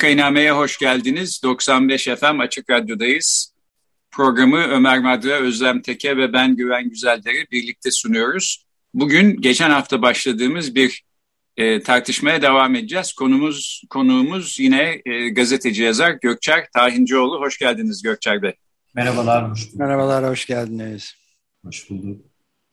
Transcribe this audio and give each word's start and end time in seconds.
Vakainame'ye 0.00 0.52
hoş 0.52 0.78
geldiniz. 0.78 1.40
95 1.42 2.04
FM 2.04 2.40
Açık 2.40 2.70
Radyo'dayız. 2.70 3.54
Programı 4.10 4.56
Ömer 4.56 4.98
Madra, 4.98 5.32
Özlem 5.32 5.82
Teke 5.82 6.16
ve 6.16 6.32
ben 6.32 6.56
Güven 6.56 6.90
Güzelder'i 6.90 7.46
birlikte 7.52 7.90
sunuyoruz. 7.90 8.66
Bugün 8.94 9.40
geçen 9.40 9.70
hafta 9.70 10.02
başladığımız 10.02 10.74
bir 10.74 11.02
e, 11.56 11.82
tartışmaya 11.82 12.42
devam 12.42 12.74
edeceğiz. 12.74 13.12
Konumuz 13.12 13.82
konuğumuz 13.90 14.60
yine 14.60 15.02
e, 15.06 15.28
gazeteci 15.28 15.82
yazar 15.82 16.10
Gökçer 16.22 16.66
Tahincioğlu. 16.74 17.40
Hoş 17.40 17.58
geldiniz 17.58 18.02
Gökçer 18.02 18.42
Bey. 18.42 18.52
Merhabalar. 18.94 19.50
Hoş 19.50 19.74
Merhabalar, 19.74 20.30
hoş 20.30 20.46
geldiniz. 20.46 21.14
Hoş 21.64 21.90
bulduk. 21.90 22.29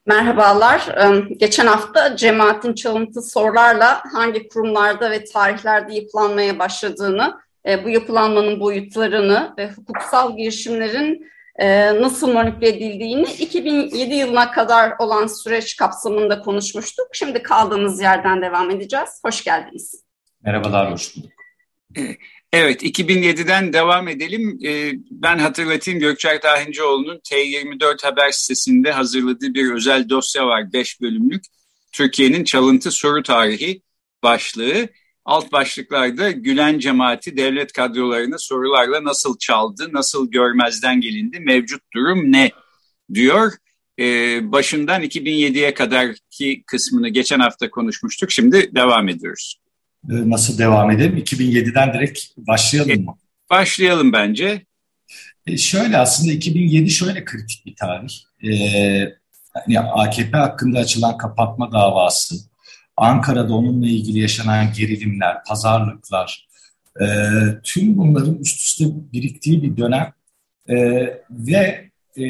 Merhabalar. 0.08 0.96
Geçen 1.38 1.68
hafta 1.68 2.16
cemaatin 2.16 2.74
çalıntı 2.74 3.22
sorularla 3.22 4.02
hangi 4.14 4.48
kurumlarda 4.48 5.12
ve 5.12 5.24
tarihlerde 5.24 5.94
yapılanmaya 5.94 6.60
başladığını, 6.60 7.40
e, 7.68 7.84
bu 7.84 7.90
yapılanmanın 7.90 8.60
boyutlarını 8.60 9.54
ve 9.58 9.72
hukuksal 9.72 10.38
girişimlerin 10.38 11.28
e, 11.56 11.96
nasıl 12.02 12.34
manipüle 12.34 12.70
edildiğini 12.70 13.24
2007 13.24 14.16
yılına 14.16 14.52
kadar 14.52 14.94
olan 15.00 15.28
süreç 15.28 15.76
kapsamında 15.76 16.42
konuşmuştuk. 16.42 17.08
Şimdi 17.14 17.44
kaldığımız 17.44 18.02
yerden 18.02 18.42
devam 18.42 18.70
edeceğiz. 18.70 19.22
Hoş 19.26 19.44
geldiniz. 19.44 20.04
Merhabalar, 20.42 20.92
hoş 20.92 21.18
bulduk. 21.18 21.32
Evet, 22.60 22.84
2007'den 22.84 23.74
devam 23.74 24.08
edelim. 24.08 24.60
Ee, 24.66 24.92
ben 25.12 25.38
hatırlatayım 25.38 26.00
Gökçer 26.00 26.42
Tahincioğlu'nun 26.42 27.18
T24 27.18 28.04
Haber 28.06 28.32
sitesinde 28.32 28.92
hazırladığı 28.92 29.54
bir 29.54 29.72
özel 29.72 30.10
dosya 30.10 30.48
var, 30.48 30.74
5 30.74 31.02
bölümlük. 31.02 31.44
Türkiye'nin 31.92 32.44
çalıntı 32.44 32.92
soru 32.92 33.24
tarihi 33.24 33.82
başlığı. 34.24 34.90
Alt 35.26 35.52
başlıklarda 35.52 36.32
Gülen 36.32 36.80
cemaati 36.80 37.38
devlet 37.38 37.74
kadrolarını 37.74 38.40
sorularla 38.40 39.04
nasıl 39.04 39.38
çaldı, 39.38 39.90
nasıl 39.92 40.32
görmezden 40.32 41.02
gelindi, 41.02 41.40
mevcut 41.40 41.82
durum 41.94 42.32
ne 42.32 42.52
diyor. 43.14 43.52
Ee, 44.00 44.40
başından 44.52 45.04
2007'ye 45.04 45.74
kadarki 45.74 46.64
kısmını 46.68 47.10
geçen 47.10 47.40
hafta 47.40 47.70
konuşmuştuk. 47.70 48.32
Şimdi 48.32 48.76
devam 48.76 49.10
ediyoruz. 49.10 49.67
Ee, 50.10 50.30
nasıl 50.30 50.58
devam 50.58 50.92
edelim? 50.92 51.18
2007'den 51.18 51.94
direkt 51.94 52.20
başlayalım 52.38 53.06
mı? 53.06 53.18
Başlayalım 53.50 54.14
bence. 54.14 54.66
E 55.48 55.58
şöyle 55.58 55.98
aslında 55.98 56.32
2007 56.32 56.90
şöyle 56.90 57.26
kritik 57.26 57.66
bir 57.66 57.76
tarih. 57.76 58.14
Ee, 58.44 59.14
hani 59.54 59.80
AKP 59.80 60.38
hakkında 60.38 60.80
açılan 60.80 61.18
kapatma 61.18 61.72
davası, 61.72 62.36
Ankara'da 62.98 63.54
onunla 63.54 63.88
ilgili 63.88 64.20
yaşanan 64.20 64.74
gerilimler, 64.74 65.44
pazarlıklar, 65.48 66.48
e, 67.02 67.06
tüm 67.64 67.98
bunların 67.98 68.36
üst 68.36 68.62
üste 68.62 68.86
biriktiği 69.14 69.64
bir 69.64 69.78
dönem 69.78 70.14
e, 70.70 70.76
ve 71.30 71.90
e, 72.18 72.24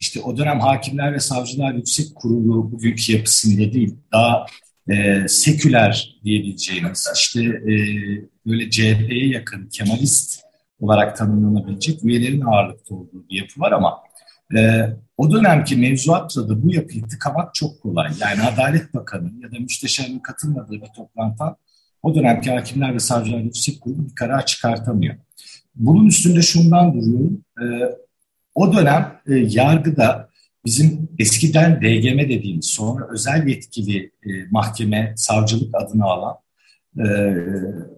işte 0.00 0.20
o 0.20 0.36
dönem 0.36 0.60
Hakimler 0.60 1.14
ve 1.14 1.20
Savcılar 1.20 1.72
Yüksek 1.72 2.14
Kurulu 2.14 2.72
bugünkü 2.72 3.12
yapısında 3.12 3.72
değil, 3.72 3.94
daha 4.12 4.46
e, 4.88 5.28
seküler 5.28 6.18
diyebileceğimiz, 6.24 7.08
işte 7.14 7.42
e, 7.44 7.72
böyle 8.46 8.70
CHP'ye 8.70 9.28
yakın, 9.28 9.68
Kemalist 9.68 10.40
olarak 10.80 11.16
tanımlanabilecek 11.16 12.04
üyelerin 12.04 12.40
ağırlıkta 12.40 12.94
olduğu 12.94 13.28
bir 13.30 13.36
yapı 13.36 13.60
var 13.60 13.72
ama 13.72 13.98
e, 14.56 14.86
o 15.16 15.32
dönemki 15.32 15.76
mevzuatla 15.76 16.48
da 16.48 16.62
bu 16.62 16.74
yapıyı 16.74 17.02
tıkamak 17.02 17.54
çok 17.54 17.82
kolay. 17.82 18.12
Yani 18.20 18.42
Adalet 18.42 18.94
Bakanı 18.94 19.30
ya 19.40 19.52
da 19.52 19.58
müsteşarın 19.58 20.18
katılmadığı 20.18 20.72
bir 20.72 20.88
toplantıdan 20.96 21.56
o 22.02 22.14
dönemki 22.14 22.50
hakimler 22.50 22.94
ve 22.94 22.98
savcılar 22.98 23.38
yüksek 23.38 23.80
kurulu 23.80 24.08
bir 24.08 24.14
karar 24.14 24.46
çıkartamıyor. 24.46 25.14
Bunun 25.74 26.06
üstünde 26.06 26.42
şundan 26.42 26.94
duruyorum. 26.94 27.44
E, 27.62 27.64
o 28.54 28.76
dönem 28.76 29.20
e, 29.26 29.34
yargıda 29.34 30.27
bizim 30.68 31.08
eskiden 31.18 31.80
DGM 31.80 32.18
dediğimiz 32.18 32.66
sonra 32.66 33.08
özel 33.10 33.46
yetkili 33.46 34.12
e, 34.22 34.28
mahkeme 34.50 35.14
savcılık 35.16 35.74
adını 35.74 36.04
alan 36.04 36.36
e, 36.98 37.04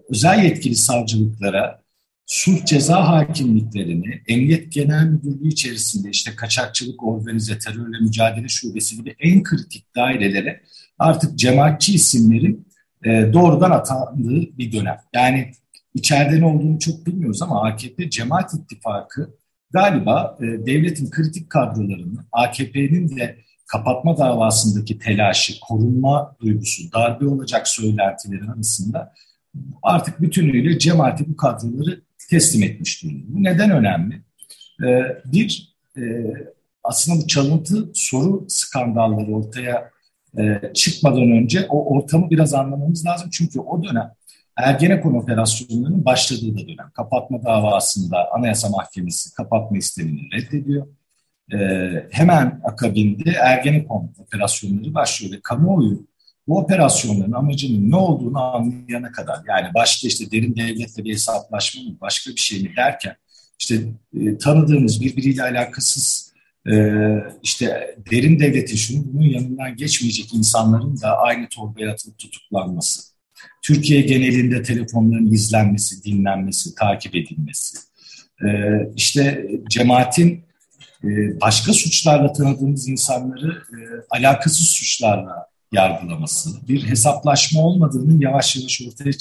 özel 0.09 0.43
yetkili 0.43 0.75
savcılıklara 0.75 1.81
sulh 2.25 2.65
ceza 2.65 3.07
hakimliklerini 3.07 4.21
Emniyet 4.27 4.71
Genel 4.71 5.05
Müdürlüğü 5.05 5.47
içerisinde 5.47 6.09
işte 6.09 6.35
kaçakçılık, 6.35 7.03
organize 7.03 7.59
terörle 7.59 7.99
mücadele 8.01 8.47
şubesi 8.47 8.97
gibi 8.97 9.15
en 9.19 9.43
kritik 9.43 9.95
dairelere 9.95 10.61
artık 10.99 11.39
cemaatçi 11.39 11.93
isimlerin 11.93 12.67
e, 13.05 13.29
doğrudan 13.33 13.71
atandığı 13.71 14.57
bir 14.57 14.71
dönem. 14.71 14.97
Yani 15.13 15.51
içeride 15.93 16.39
ne 16.39 16.45
olduğunu 16.45 16.79
çok 16.79 17.05
bilmiyoruz 17.05 17.41
ama 17.41 17.63
AKP 17.63 18.09
Cemaat 18.09 18.53
İttifakı 18.53 19.40
galiba 19.73 20.37
e, 20.39 20.45
devletin 20.45 21.09
kritik 21.09 21.49
kadrolarını 21.49 22.25
AKP'nin 22.31 23.17
de 23.17 23.37
kapatma 23.67 24.17
davasındaki 24.17 24.99
telaşı, 24.99 25.59
korunma 25.59 26.35
duygusu, 26.41 26.91
darbe 26.93 27.27
olacak 27.27 27.67
söylentileri 27.67 28.51
arasında 28.55 29.13
artık 29.83 30.21
bütünüyle 30.21 30.79
cemaati 30.79 31.29
bu 31.29 31.35
kadroları 31.35 32.01
teslim 32.29 32.63
etmiş 32.63 33.03
durumda. 33.03 33.25
Bu 33.27 33.43
neden 33.43 33.71
önemli? 33.71 34.21
E, 34.83 34.87
bir, 35.25 35.75
e, 35.97 36.01
aslında 36.83 37.21
bu 37.21 37.27
çalıntı 37.27 37.91
soru 37.93 38.45
skandalları 38.47 39.31
ortaya 39.31 39.91
e, 40.37 40.61
çıkmadan 40.73 41.31
önce 41.31 41.65
o 41.69 41.95
ortamı 41.95 42.29
biraz 42.29 42.53
anlamamız 42.53 43.05
lazım. 43.05 43.29
Çünkü 43.33 43.59
o 43.59 43.83
dönem 43.83 44.11
Ergenekon 44.61 45.13
operasyonlarının 45.13 46.05
başladığı 46.05 46.57
da 46.57 46.67
dönem. 46.67 46.91
Kapatma 46.93 47.43
davasında 47.43 48.31
Anayasa 48.31 48.69
Mahkemesi 48.69 49.33
kapatma 49.33 49.77
istemini 49.77 50.21
reddediyor. 50.33 50.87
Ee, 51.53 52.07
hemen 52.11 52.61
akabinde 52.63 53.31
Ergenekon 53.31 54.13
operasyonları 54.19 54.93
başlıyor 54.93 55.33
ve 55.33 55.39
kamuoyu 55.43 56.07
bu 56.47 56.57
operasyonların 56.57 57.31
amacının 57.31 57.91
ne 57.91 57.95
olduğunu 57.95 58.41
anlayana 58.41 59.11
kadar 59.11 59.39
yani 59.47 59.73
başta 59.73 60.07
işte 60.07 60.31
derin 60.31 60.55
devletle 60.55 61.03
bir 61.03 61.13
hesaplaşma 61.13 61.83
mı 61.83 61.97
başka 62.01 62.31
bir 62.31 62.39
şey 62.39 62.63
mi 62.63 62.75
derken 62.77 63.15
işte 63.59 63.75
e, 64.13 64.37
tanıdığımız 64.37 65.01
birbiriyle 65.01 65.43
alakasız 65.43 66.33
e, 66.71 66.73
işte 67.43 67.95
derin 68.11 68.39
devletin 68.39 68.75
şunun 68.75 69.13
bunun 69.13 69.27
yanından 69.27 69.75
geçmeyecek 69.75 70.33
insanların 70.33 71.01
da 71.01 71.17
aynı 71.17 71.49
torbaya 71.49 71.91
atılıp 71.91 72.17
tutuklanması 72.17 73.10
Türkiye 73.61 74.01
genelinde 74.01 74.63
telefonların 74.63 75.31
izlenmesi, 75.31 76.03
dinlenmesi, 76.03 76.75
takip 76.75 77.15
edilmesi. 77.15 77.77
Ee, 78.45 78.47
işte 78.95 79.47
cemaatin 79.69 80.45
e, 81.03 81.07
başka 81.41 81.73
suçlarla 81.73 82.33
tanıdığımız 82.33 82.87
insanları 82.87 83.51
e, 83.51 83.77
alakasız 84.09 84.67
suçlarla 84.67 85.45
yargılaması, 85.71 86.49
bir 86.67 86.83
hesaplaşma 86.87 87.61
olmadığının 87.61 88.19
yavaş 88.21 88.55
yavaş 88.55 88.81
ortaya 88.81 89.13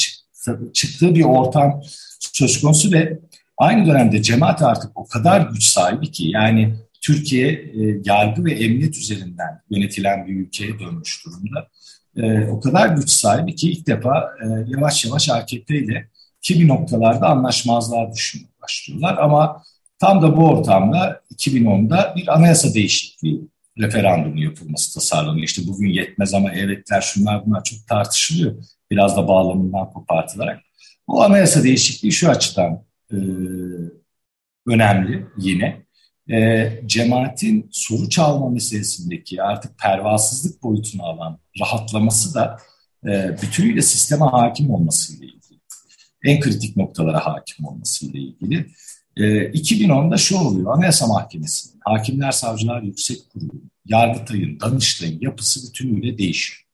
çıktığı 0.72 1.14
bir 1.14 1.24
ortam 1.24 1.82
söz 2.20 2.60
konusu 2.60 2.92
ve 2.92 3.18
aynı 3.58 3.86
dönemde 3.86 4.22
cemaat 4.22 4.62
artık 4.62 4.90
o 4.94 5.06
kadar 5.06 5.40
güç 5.40 5.64
sahibi 5.64 6.10
ki 6.10 6.28
yani 6.28 6.74
Türkiye 7.00 7.48
e, 7.50 8.00
yargı 8.04 8.44
ve 8.44 8.52
emniyet 8.52 8.96
üzerinden 8.96 9.62
yönetilen 9.70 10.26
bir 10.26 10.36
ülkeye 10.36 10.78
dönmüş 10.78 11.26
durumda 11.26 11.68
e, 12.16 12.46
o 12.46 12.60
kadar 12.60 12.88
güç 12.88 13.10
sahibi 13.10 13.54
ki 13.54 13.70
ilk 13.70 13.86
defa 13.86 14.30
e, 14.44 14.46
yavaş 14.66 15.04
yavaş 15.04 15.28
AKP 15.28 16.08
kimi 16.42 16.68
noktalarda 16.68 17.28
anlaşmazlığa 17.28 18.12
düşmeye 18.12 18.48
başlıyorlar. 18.62 19.18
Ama 19.18 19.62
tam 19.98 20.22
da 20.22 20.36
bu 20.36 20.48
ortamda 20.48 21.20
2010'da 21.34 22.14
bir 22.16 22.34
anayasa 22.34 22.74
değişikliği 22.74 23.48
referandumu 23.78 24.40
yapılması 24.40 24.94
tasarlanıyor. 24.94 25.44
İşte 25.44 25.62
bugün 25.66 25.88
yetmez 25.88 26.34
ama 26.34 26.52
evetler 26.52 27.00
şunlar 27.00 27.46
bunlar 27.46 27.64
çok 27.64 27.86
tartışılıyor. 27.86 28.54
Biraz 28.90 29.16
da 29.16 29.28
bağlamından 29.28 29.90
kopartılarak. 29.92 30.60
Bu 31.08 31.22
anayasa 31.22 31.62
değişikliği 31.62 32.12
şu 32.12 32.30
açıdan 32.30 32.84
e, 33.12 33.16
önemli 34.66 35.26
yine. 35.38 35.82
E, 36.32 36.72
cemaatin 36.86 37.68
soru 37.72 38.08
çalma 38.08 38.50
meselesindeki 38.50 39.42
artık 39.42 39.78
pervasızlık 39.78 40.62
boyutunu 40.62 41.02
alan 41.02 41.38
rahatlaması 41.60 42.34
da 42.34 42.56
e, 43.06 43.36
bütünüyle 43.42 43.82
sisteme 43.82 44.24
hakim 44.24 44.70
olmasıyla 44.70 45.26
ilgili. 45.26 45.60
En 46.24 46.40
kritik 46.40 46.76
noktalara 46.76 47.26
hakim 47.26 47.66
olmasıyla 47.66 48.20
ilgili. 48.20 48.66
E, 49.16 49.22
2010'da 49.50 50.16
şu 50.16 50.38
oluyor, 50.38 50.76
Anayasa 50.76 51.06
Mahkemesi'nin, 51.06 51.80
Hakimler 51.84 52.32
Savcılar 52.32 52.82
Yüksek 52.82 53.18
Kurulu, 53.32 53.62
Yargıtay'ın, 53.86 54.60
Danıştay'ın 54.60 55.20
yapısı 55.20 55.68
bütünüyle 55.68 56.18
değişiyor. 56.18 56.66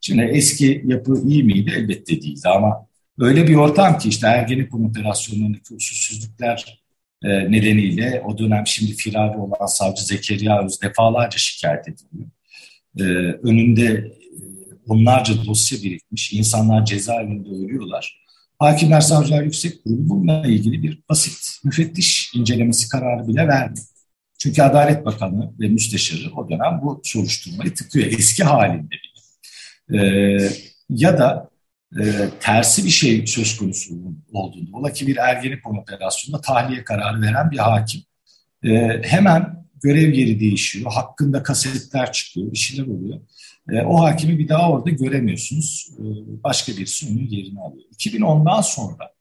Şimdi 0.00 0.22
eski 0.22 0.82
yapı 0.84 1.22
iyi 1.26 1.42
miydi? 1.44 1.72
Elbette 1.76 2.22
değildi 2.22 2.48
ama 2.48 2.86
öyle 3.18 3.48
bir 3.48 3.54
ortam 3.54 3.98
ki 3.98 4.08
işte 4.08 4.26
Ergenekon 4.26 4.84
operasyonlarındaki 4.84 5.74
usulsüzlükler 5.74 6.81
e, 7.24 7.28
nedeniyle 7.28 8.22
o 8.26 8.38
dönem 8.38 8.66
şimdi 8.66 8.92
firari 8.92 9.38
olan 9.38 9.66
savcı 9.66 10.04
Zekeriya 10.04 10.64
Öz 10.64 10.82
defalarca 10.82 11.38
şikayet 11.38 11.88
ediliyor. 11.88 12.28
E, 12.98 13.02
önünde 13.42 13.84
e, 13.84 14.12
onlarca 14.88 15.44
dosya 15.46 15.82
birikmiş, 15.82 16.32
insanlar 16.32 16.84
cezaevinde 16.84 17.48
ölüyorlar. 17.48 18.22
Hakimler 18.58 19.00
Savcılar 19.00 19.42
Yüksek 19.42 19.84
Kurulu 19.84 20.08
bununla 20.08 20.46
ilgili 20.46 20.82
bir 20.82 21.02
basit 21.08 21.64
müfettiş 21.64 22.32
incelemesi 22.34 22.88
kararı 22.88 23.28
bile 23.28 23.48
verdi. 23.48 23.80
Çünkü 24.38 24.62
Adalet 24.62 25.04
Bakanı 25.04 25.52
ve 25.60 25.68
Müsteşarı 25.68 26.34
o 26.36 26.50
dönem 26.50 26.80
bu 26.82 27.00
soruşturmayı 27.04 27.74
tıkıyor 27.74 28.06
eski 28.06 28.44
halinde 28.44 28.90
bile. 28.90 29.12
Ee, 29.98 30.48
ya 30.90 31.18
da 31.18 31.51
e, 32.00 32.30
tersi 32.40 32.84
bir 32.84 32.90
şey 32.90 33.26
söz 33.26 33.56
konusu 33.56 33.94
olduğunda, 34.32 34.76
ola 34.76 34.92
ki 34.92 35.06
bir 35.06 35.16
Ergenekon 35.16 35.76
operasyonunda 35.76 36.40
tahliye 36.40 36.84
kararı 36.84 37.22
veren 37.22 37.50
bir 37.50 37.58
hakim 37.58 38.02
e, 38.64 39.02
hemen 39.02 39.66
görev 39.82 40.12
yeri 40.12 40.40
değişiyor, 40.40 40.92
hakkında 40.92 41.42
kasetler 41.42 42.12
çıkıyor, 42.12 42.52
bir 42.52 42.58
şeyler 42.58 42.86
oluyor. 42.86 43.20
E, 43.70 43.82
o 43.82 44.00
hakimi 44.00 44.38
bir 44.38 44.48
daha 44.48 44.70
orada 44.70 44.90
göremiyorsunuz. 44.90 45.90
E, 45.98 46.02
başka 46.44 46.72
birisi 46.72 47.06
onun 47.10 47.26
yerini 47.26 47.60
alıyor. 47.60 47.84
2010'dan 47.98 48.60
sonra 48.60 49.12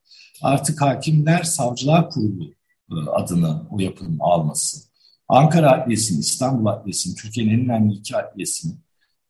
artık 0.42 0.82
hakimler 0.82 1.44
savcılar 1.44 2.10
kurulu 2.10 2.54
e, 2.92 2.96
adını 3.10 3.68
o 3.70 3.80
yapının 3.80 4.18
alması, 4.20 4.80
Ankara 5.28 5.72
Adliyesi'nin, 5.72 6.20
İstanbul 6.20 6.66
Adliyesi'nin, 6.66 7.16
Türkiye'nin 7.16 7.54
en 7.54 7.66
önemli 7.66 7.94
iki 7.94 8.18
adliyesinin 8.18 8.80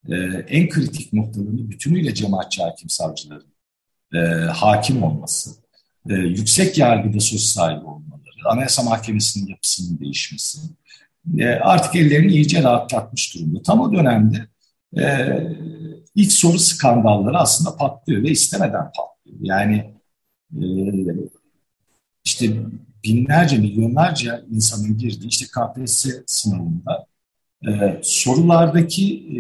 e, 0.09 0.15
en 0.47 0.69
kritik 0.69 1.13
noktalarını 1.13 1.69
bütünüyle 1.69 2.13
cemaatçi 2.13 2.63
hakim 2.63 2.89
savcıların 2.89 3.53
e, 4.13 4.17
hakim 4.45 5.03
olması, 5.03 5.51
e, 6.09 6.13
yüksek 6.13 6.77
yargıda 6.77 7.19
söz 7.19 7.43
sahibi 7.43 7.85
olmaları, 7.85 8.21
Anayasa 8.49 8.83
Mahkemesi'nin 8.83 9.47
yapısının 9.47 9.99
değişmesi 9.99 10.59
e, 11.37 11.47
artık 11.47 11.95
ellerini 11.95 12.31
iyice 12.31 12.63
rahatlatmış 12.63 13.35
durumda. 13.35 13.61
Tam 13.61 13.79
o 13.79 13.93
dönemde 13.93 14.47
e, 14.97 15.03
ilk 16.15 16.31
soru 16.31 16.59
skandalları 16.59 17.37
aslında 17.37 17.75
patlıyor 17.75 18.23
ve 18.23 18.29
istemeden 18.29 18.91
patlıyor. 18.91 19.37
Yani 19.41 19.93
e, 20.61 20.63
işte 22.23 22.47
binlerce, 23.03 23.57
milyonlarca 23.57 24.45
insanın 24.51 24.97
girdiği 24.97 25.27
işte 25.27 25.45
KPSS 25.45 26.07
sınavında 26.25 27.05
e, 27.67 27.99
sorulardaki 28.03 29.15
e, 29.15 29.39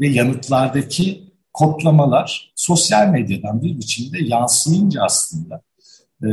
ve 0.00 0.08
yanıtlardaki 0.08 1.32
kodlamalar 1.52 2.52
sosyal 2.54 3.08
medyadan 3.08 3.62
bir 3.62 3.78
biçimde 3.78 4.18
yansıyınca 4.24 5.02
aslında 5.02 5.62
e, 6.22 6.28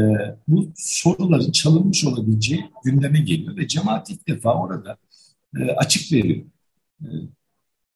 bu 0.47 0.71
soruların 0.75 1.51
çalınmış 1.51 2.05
olabileceği 2.05 2.65
gündeme 2.83 3.19
geliyor 3.19 3.57
ve 3.57 3.67
cemaat 3.67 4.09
ilk 4.09 4.27
defa 4.27 4.53
orada 4.53 4.97
e, 5.59 5.71
açık 5.71 6.11
veriyor. 6.11 6.45
E, 7.01 7.07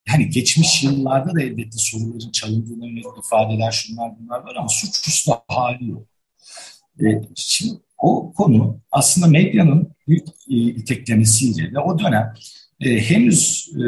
yani 0.07 0.29
geçmiş 0.29 0.83
yıllarda 0.83 1.35
da 1.35 1.41
elbette 1.41 1.77
soruların 1.77 2.31
çalındığına 2.31 2.85
yönelik 2.85 3.05
ifadeler 3.25 3.71
şunlar 3.71 4.11
bunlar 4.19 4.39
var 4.39 4.55
ama 4.55 4.69
suçüstü 4.69 5.31
hali 5.47 5.89
yok. 5.89 6.07
E, 6.99 7.05
şimdi 7.35 7.79
o 7.97 8.33
konu 8.33 8.79
aslında 8.91 9.27
medyanın 9.27 9.91
büyük 10.07 10.27
e, 10.27 10.55
iteklemesiyle 10.55 11.73
ve 11.73 11.79
o 11.79 11.99
dönem 11.99 12.33
e, 12.81 13.01
henüz 13.01 13.69
e, 13.75 13.83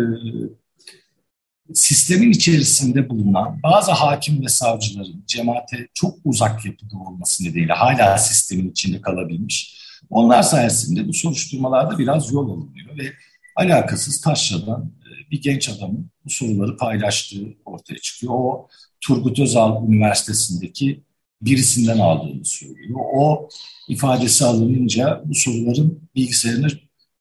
sistemin 1.73 2.31
içerisinde 2.31 3.09
bulunan 3.09 3.59
bazı 3.63 3.91
hakim 3.91 4.41
ve 4.43 4.47
savcıların 4.47 5.23
cemaate 5.27 5.87
çok 5.93 6.17
uzak 6.25 6.65
yapıda 6.65 6.97
olması 6.97 7.43
nedeniyle 7.43 7.73
hala 7.73 8.17
sistemin 8.17 8.71
içinde 8.71 9.01
kalabilmiş. 9.01 9.79
Onlar 10.09 10.43
sayesinde 10.43 11.07
bu 11.07 11.13
soruşturmalarda 11.13 11.97
biraz 11.97 12.33
yol 12.33 12.49
alınıyor 12.49 12.97
ve 12.97 13.13
alakasız 13.55 14.21
taşradan 14.21 14.91
e, 15.01 15.31
bir 15.31 15.41
genç 15.41 15.69
adamın 15.69 16.11
bu 16.25 16.29
soruları 16.29 16.77
paylaştığı 16.77 17.45
ortaya 17.65 17.99
çıkıyor. 17.99 18.33
O 18.33 18.67
Turgut 19.01 19.39
Özal 19.39 19.87
Üniversitesi'ndeki 19.87 21.03
birisinden 21.41 21.99
aldığını 21.99 22.45
söylüyor. 22.45 22.99
O 23.15 23.49
ifadesi 23.87 24.45
alınınca 24.45 25.21
bu 25.25 25.35
soruların 25.35 26.09
bilgisayarına 26.15 26.67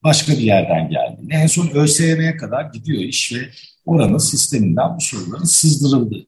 başka 0.05 0.33
bir 0.33 0.43
yerden 0.43 0.91
geldiğini, 0.91 1.35
en 1.35 1.47
son 1.47 1.69
ÖSYM'ye 1.69 2.37
kadar 2.37 2.65
gidiyor 2.65 3.03
iş 3.03 3.33
ve 3.33 3.39
oranın 3.87 4.19
sisteminden 4.19 4.97
bu 4.97 5.01
soruların 5.01 5.45
sızdırıldığı 5.45 6.27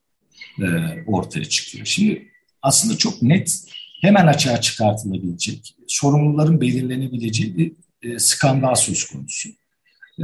e, 0.58 0.66
ortaya 1.06 1.44
çıkıyor. 1.44 1.86
Şimdi 1.86 2.28
aslında 2.62 2.98
çok 2.98 3.22
net 3.22 3.64
hemen 4.00 4.26
açığa 4.26 4.60
çıkartılabilecek, 4.60 5.74
sorumluların 5.88 6.60
belirlenebileceği 6.60 7.56
bir 7.56 7.72
e, 8.02 8.18
skandal 8.18 8.74
söz 8.74 9.04
konusu. 9.04 9.48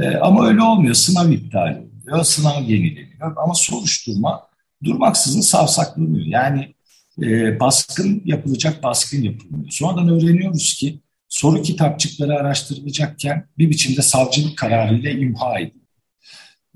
E, 0.01 0.07
ama 0.07 0.47
öyle 0.47 0.61
olmuyor. 0.61 0.93
Sınav 0.93 1.31
iptal 1.31 1.81
oluyor, 2.07 2.23
sınav 2.23 2.61
yenileniyor 2.61 3.33
ama 3.37 3.53
soruşturma 3.53 4.47
durmaksızın 4.83 5.41
savsaklanıyor. 5.41 6.25
Yani 6.25 6.73
e, 7.21 7.59
baskın 7.59 8.21
yapılacak, 8.25 8.83
baskın 8.83 9.21
yapılmıyor. 9.21 9.71
Sonradan 9.71 10.09
öğreniyoruz 10.09 10.73
ki 10.73 10.99
soru 11.29 11.61
kitapçıkları 11.61 12.35
araştırılacakken 12.35 13.47
bir 13.57 13.69
biçimde 13.69 14.01
savcılık 14.01 14.57
kararıyla 14.57 15.11
imha 15.11 15.59
edildi. 15.59 15.87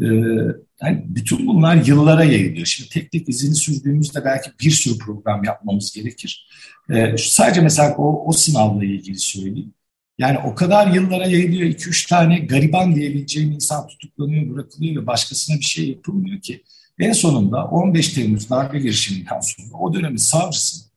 Ee, 0.01 0.05
yani 0.81 1.03
bütün 1.05 1.47
bunlar 1.47 1.85
yıllara 1.85 2.23
yayılıyor. 2.23 2.65
Şimdi 2.65 2.89
tek 2.89 3.11
tek 3.11 3.29
izini 3.29 3.55
sürdüğümüzde 3.55 4.25
belki 4.25 4.51
bir 4.61 4.71
sürü 4.71 4.97
program 4.97 5.43
yapmamız 5.43 5.91
gerekir. 5.91 6.47
Ee, 6.89 7.15
sadece 7.17 7.61
mesela 7.61 7.95
o, 7.97 8.27
o 8.27 8.31
sınavla 8.31 8.85
ilgili 8.85 9.19
söyleyeyim. 9.19 9.73
Yani 10.17 10.37
o 10.39 10.55
kadar 10.55 10.93
yıllara 10.93 11.25
yayılıyor. 11.25 11.69
2-3 11.69 12.09
tane 12.09 12.39
gariban 12.39 12.95
diyebileceğim 12.95 13.51
insan 13.51 13.87
tutuklanıyor, 13.87 14.55
bırakılıyor 14.55 15.01
ve 15.01 15.07
başkasına 15.07 15.57
bir 15.57 15.65
şey 15.65 15.89
yapılmıyor 15.89 16.41
ki. 16.41 16.63
En 16.99 17.13
sonunda 17.13 17.65
15 17.65 18.09
Temmuz 18.09 18.49
darbe 18.49 18.79
girişiminden 18.79 19.39
sonra 19.39 19.77
o 19.79 19.93
dönemin 19.93 20.17
savcısı 20.17 20.91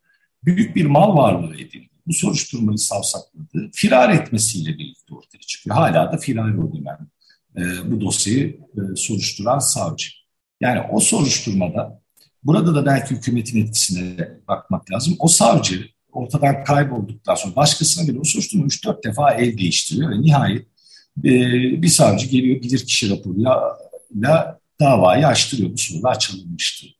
büyük 0.44 0.76
bir 0.76 0.84
mal 0.84 1.16
varlığı 1.16 1.54
edildi. 1.54 1.93
Bu 2.06 2.12
soruşturmayı 2.12 2.78
savsakladı. 2.78 3.70
Firar 3.73 4.11
etmesiyle 4.11 4.78
birlikte 4.78 5.14
ortaya 5.14 5.38
çıkıyor. 5.38 5.76
Hala 5.76 6.12
da 6.12 6.16
firar 6.16 6.54
o 6.54 6.73
dönem 6.75 7.08
e, 7.56 7.90
bu 7.90 8.00
dosyayı 8.00 8.61
e, 8.76 8.96
soruşturan 8.96 9.58
savcı. 9.58 10.08
Yani 10.61 10.80
o 10.92 11.00
soruşturmada 11.00 12.02
burada 12.42 12.75
da 12.75 12.87
belki 12.87 13.14
hükümetin 13.14 13.64
etkisine 13.64 14.28
bakmak 14.49 14.92
lazım. 14.92 15.16
O 15.18 15.28
savcı 15.28 15.87
ortadan 16.12 16.64
kaybolduktan 16.64 17.34
sonra 17.34 17.56
başkasına 17.56 18.08
bile 18.08 18.18
o 18.20 18.25
soruşturma 18.25 18.66
3-4 18.66 19.04
defa 19.04 19.30
el 19.30 19.58
değiştiriyor 19.58 20.11
ve 20.11 20.23
nihayet 20.23 20.66
e, 21.18 21.32
bir 21.82 21.88
savcı 21.88 22.26
geliyor 22.26 22.62
bilirkişi 22.62 23.11
raporuyla 23.11 23.78
davayı 24.80 25.26
açtırıyor. 25.26 25.73
Bu 25.73 25.78
sorular 25.78 26.18
çalınmıştır. 26.18 26.99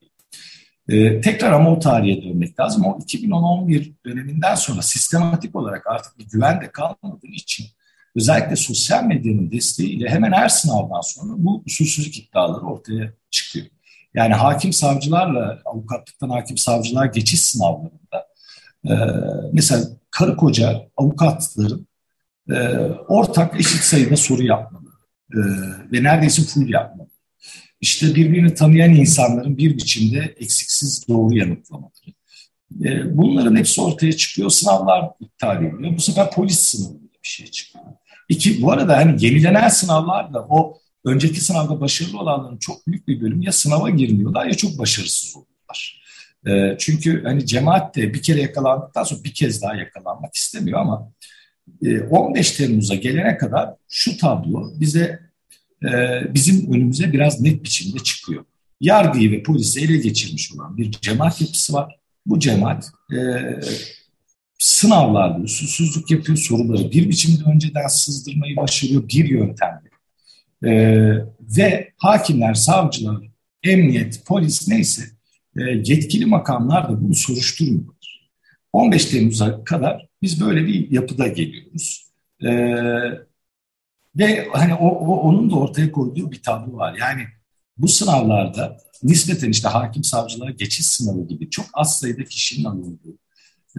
Ee, 0.88 1.20
tekrar 1.20 1.52
ama 1.52 1.70
o 1.70 1.78
tarihe 1.78 2.22
dönmek 2.22 2.60
lazım. 2.60 2.84
O 2.84 2.98
2010-11 2.98 3.92
döneminden 4.06 4.54
sonra 4.54 4.82
sistematik 4.82 5.56
olarak 5.56 5.86
artık 5.86 6.18
bir 6.18 6.28
güven 6.28 6.60
de 6.60 6.70
kalmadığı 6.70 7.26
için 7.26 7.66
özellikle 8.16 8.56
sosyal 8.56 9.04
medyanın 9.04 9.50
desteğiyle 9.50 10.08
hemen 10.08 10.32
her 10.32 10.48
sınavdan 10.48 11.00
sonra 11.00 11.32
bu 11.36 11.62
usulsüzlük 11.66 12.18
iddiaları 12.18 12.66
ortaya 12.66 13.12
çıkıyor. 13.30 13.66
Yani 14.14 14.34
hakim 14.34 14.72
savcılarla 14.72 15.62
avukatlıktan 15.64 16.30
hakim 16.30 16.58
savcılar 16.58 17.06
geçiş 17.06 17.42
sınavlarında 17.42 18.26
e, 18.88 18.94
mesela 19.52 19.84
karı 20.10 20.36
koca 20.36 20.88
avukatların 20.96 21.86
e, 22.50 22.54
ortak 23.08 23.60
eşit 23.60 23.80
sayıda 23.80 24.16
soru 24.16 24.42
yapmalı 24.42 24.88
e, 25.32 25.38
ve 25.92 26.02
neredeyse 26.02 26.42
full 26.42 26.68
yapmalı. 26.68 27.08
İşte 27.84 28.14
birbirini 28.14 28.54
tanıyan 28.54 28.94
insanların 28.94 29.58
bir 29.58 29.76
biçimde 29.76 30.34
eksiksiz 30.40 31.08
doğru 31.08 31.36
yanıtlamaları. 31.36 32.10
E, 32.84 33.16
bunların 33.18 33.56
hepsi 33.56 33.80
ortaya 33.80 34.12
çıkıyor. 34.12 34.50
Sınavlar 34.50 35.10
iptal 35.20 35.64
ediliyor. 35.64 35.96
Bu 35.96 36.00
sefer 36.00 36.30
polis 36.30 36.58
sınavı 36.58 37.00
bir 37.02 37.28
şey 37.28 37.46
çıkıyor. 37.46 37.84
İki, 38.28 38.62
bu 38.62 38.72
arada 38.72 38.96
hani 38.96 39.24
yenilenen 39.24 39.68
sınavlarda 39.68 40.46
o 40.48 40.78
önceki 41.04 41.40
sınavda 41.40 41.80
başarılı 41.80 42.18
olanların 42.18 42.58
çok 42.58 42.86
büyük 42.86 43.08
bir 43.08 43.20
bölüm 43.20 43.42
ya 43.42 43.52
sınava 43.52 43.90
girmiyorlar 43.90 44.46
ya 44.46 44.54
çok 44.54 44.78
başarısız 44.78 45.36
oluyorlar. 45.36 46.02
E, 46.46 46.78
çünkü 46.78 47.24
hani 47.24 47.46
cemaat 47.46 47.96
de 47.96 48.14
bir 48.14 48.22
kere 48.22 48.40
yakalandıktan 48.40 49.04
sonra 49.04 49.24
bir 49.24 49.34
kez 49.34 49.62
daha 49.62 49.74
yakalanmak 49.74 50.34
istemiyor 50.34 50.80
ama 50.80 51.12
15 52.10 52.52
Temmuz'a 52.52 52.94
gelene 52.94 53.36
kadar 53.36 53.70
şu 53.88 54.16
tablo 54.18 54.72
bize 54.80 55.33
bizim 56.34 56.72
önümüze 56.72 57.12
biraz 57.12 57.40
net 57.40 57.64
biçimde 57.64 57.98
çıkıyor. 57.98 58.44
Yargıyı 58.80 59.32
ve 59.32 59.42
polisi 59.42 59.80
ele 59.80 59.96
geçirmiş 59.96 60.52
olan 60.52 60.76
bir 60.76 60.90
cemaat 60.90 61.40
yapısı 61.40 61.72
var. 61.72 61.96
Bu 62.26 62.38
cemaat 62.38 62.90
e, 63.12 63.18
sınavlarda 64.58 65.42
usulsüzlük 65.42 66.10
yapıyor, 66.10 66.38
soruları 66.38 66.90
bir 66.90 67.08
biçimde 67.08 67.50
önceden 67.50 67.86
sızdırmayı 67.86 68.56
başarıyor 68.56 69.08
bir 69.08 69.28
yöntemle. 69.28 69.90
E, 70.64 70.72
ve 71.40 71.92
hakimler, 71.96 72.54
savcılar, 72.54 73.30
emniyet, 73.62 74.26
polis 74.26 74.68
neyse 74.68 75.02
e, 75.56 75.62
yetkili 75.62 76.26
makamlar 76.26 76.88
da 76.88 77.02
bunu 77.02 77.14
soruşturmuyorlar. 77.14 78.30
15 78.72 79.04
Temmuz'a 79.04 79.64
kadar 79.64 80.08
biz 80.22 80.40
böyle 80.40 80.66
bir 80.66 80.90
yapıda 80.90 81.28
geliyoruz. 81.28 82.06
E, 82.44 82.50
ve 84.16 84.49
hani 84.52 84.75
o, 84.75 84.88
o, 84.88 85.21
onun 85.21 85.50
da 85.50 85.54
ortaya 85.54 85.92
koyduğu 85.92 86.33
bir 86.33 86.42
tablo 86.42 86.76
var. 86.76 86.97
Yani 87.00 87.23
bu 87.78 87.88
sınavlarda 87.88 88.76
nispeten 89.02 89.50
işte 89.50 89.68
hakim 89.68 90.04
savcılara 90.04 90.50
geçiş 90.50 90.87
sınavı 90.87 91.26
gibi 91.26 91.50
çok 91.50 91.66
az 91.75 91.99
sayıda 91.99 92.25
kişinin 92.25 92.64
alındığı 92.64 93.18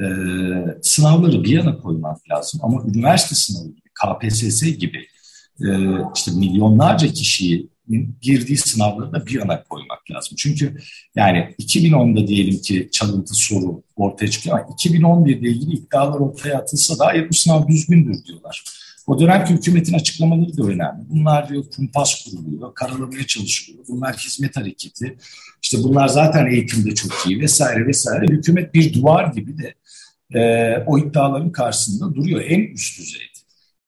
e, 0.02 0.06
sınavları 0.82 1.44
bir 1.44 1.50
yana 1.50 1.78
koymak 1.78 2.30
lazım. 2.30 2.60
Ama 2.64 2.84
üniversite 2.84 3.36
sınavı 3.36 3.68
gibi, 3.68 3.90
KPSS 4.04 4.64
gibi 4.64 5.08
e, 5.62 5.68
işte 6.16 6.32
milyonlarca 6.32 7.08
kişiyi 7.08 7.70
girdiği 8.22 8.58
sınavları 8.58 9.12
da 9.14 9.26
bir 9.26 9.40
yana 9.40 9.64
koymak 9.64 10.12
lazım. 10.12 10.36
Çünkü 10.38 10.78
yani 11.16 11.56
2010'da 11.60 12.28
diyelim 12.28 12.62
ki 12.62 12.90
çalıntı 12.92 13.34
soru 13.34 13.84
ortaya 13.96 14.28
çıkıyor 14.28 14.60
ama 14.60 14.68
2011'de 14.68 15.50
ilgili 15.50 15.74
iddialar 15.76 16.20
ortaya 16.20 16.58
atılsa 16.58 17.00
da 17.00 17.30
bu 17.30 17.34
sınav 17.34 17.68
düzgündür 17.68 18.26
diyorlar. 18.26 18.64
O 19.08 19.20
dönemki 19.20 19.54
hükümetin 19.54 19.94
açıklamaları 19.94 20.58
da 20.58 20.64
önemli. 20.64 21.04
Bunlar 21.10 21.50
diyor 21.50 21.64
kumpas 21.76 22.24
kuruluyor, 22.24 22.74
karalamaya 22.74 23.28
çalışılıyor. 23.28 23.86
Bunlar 23.88 24.16
hizmet 24.16 24.58
hareketi. 24.58 25.18
İşte 25.62 25.78
bunlar 25.84 26.08
zaten 26.08 26.46
eğitimde 26.46 26.96
çok 26.96 27.12
iyi 27.28 27.42
vesaire 27.42 27.88
vesaire. 27.88 28.26
Hükümet 28.34 28.74
bir 28.74 28.94
duvar 28.94 29.34
gibi 29.34 29.58
de 29.58 29.74
e, 30.40 30.78
o 30.86 31.00
iddiaların 31.00 31.52
karşısında 31.52 32.16
duruyor. 32.16 32.42
En 32.42 32.60
üst 32.60 33.00
düzeyde 33.00 33.26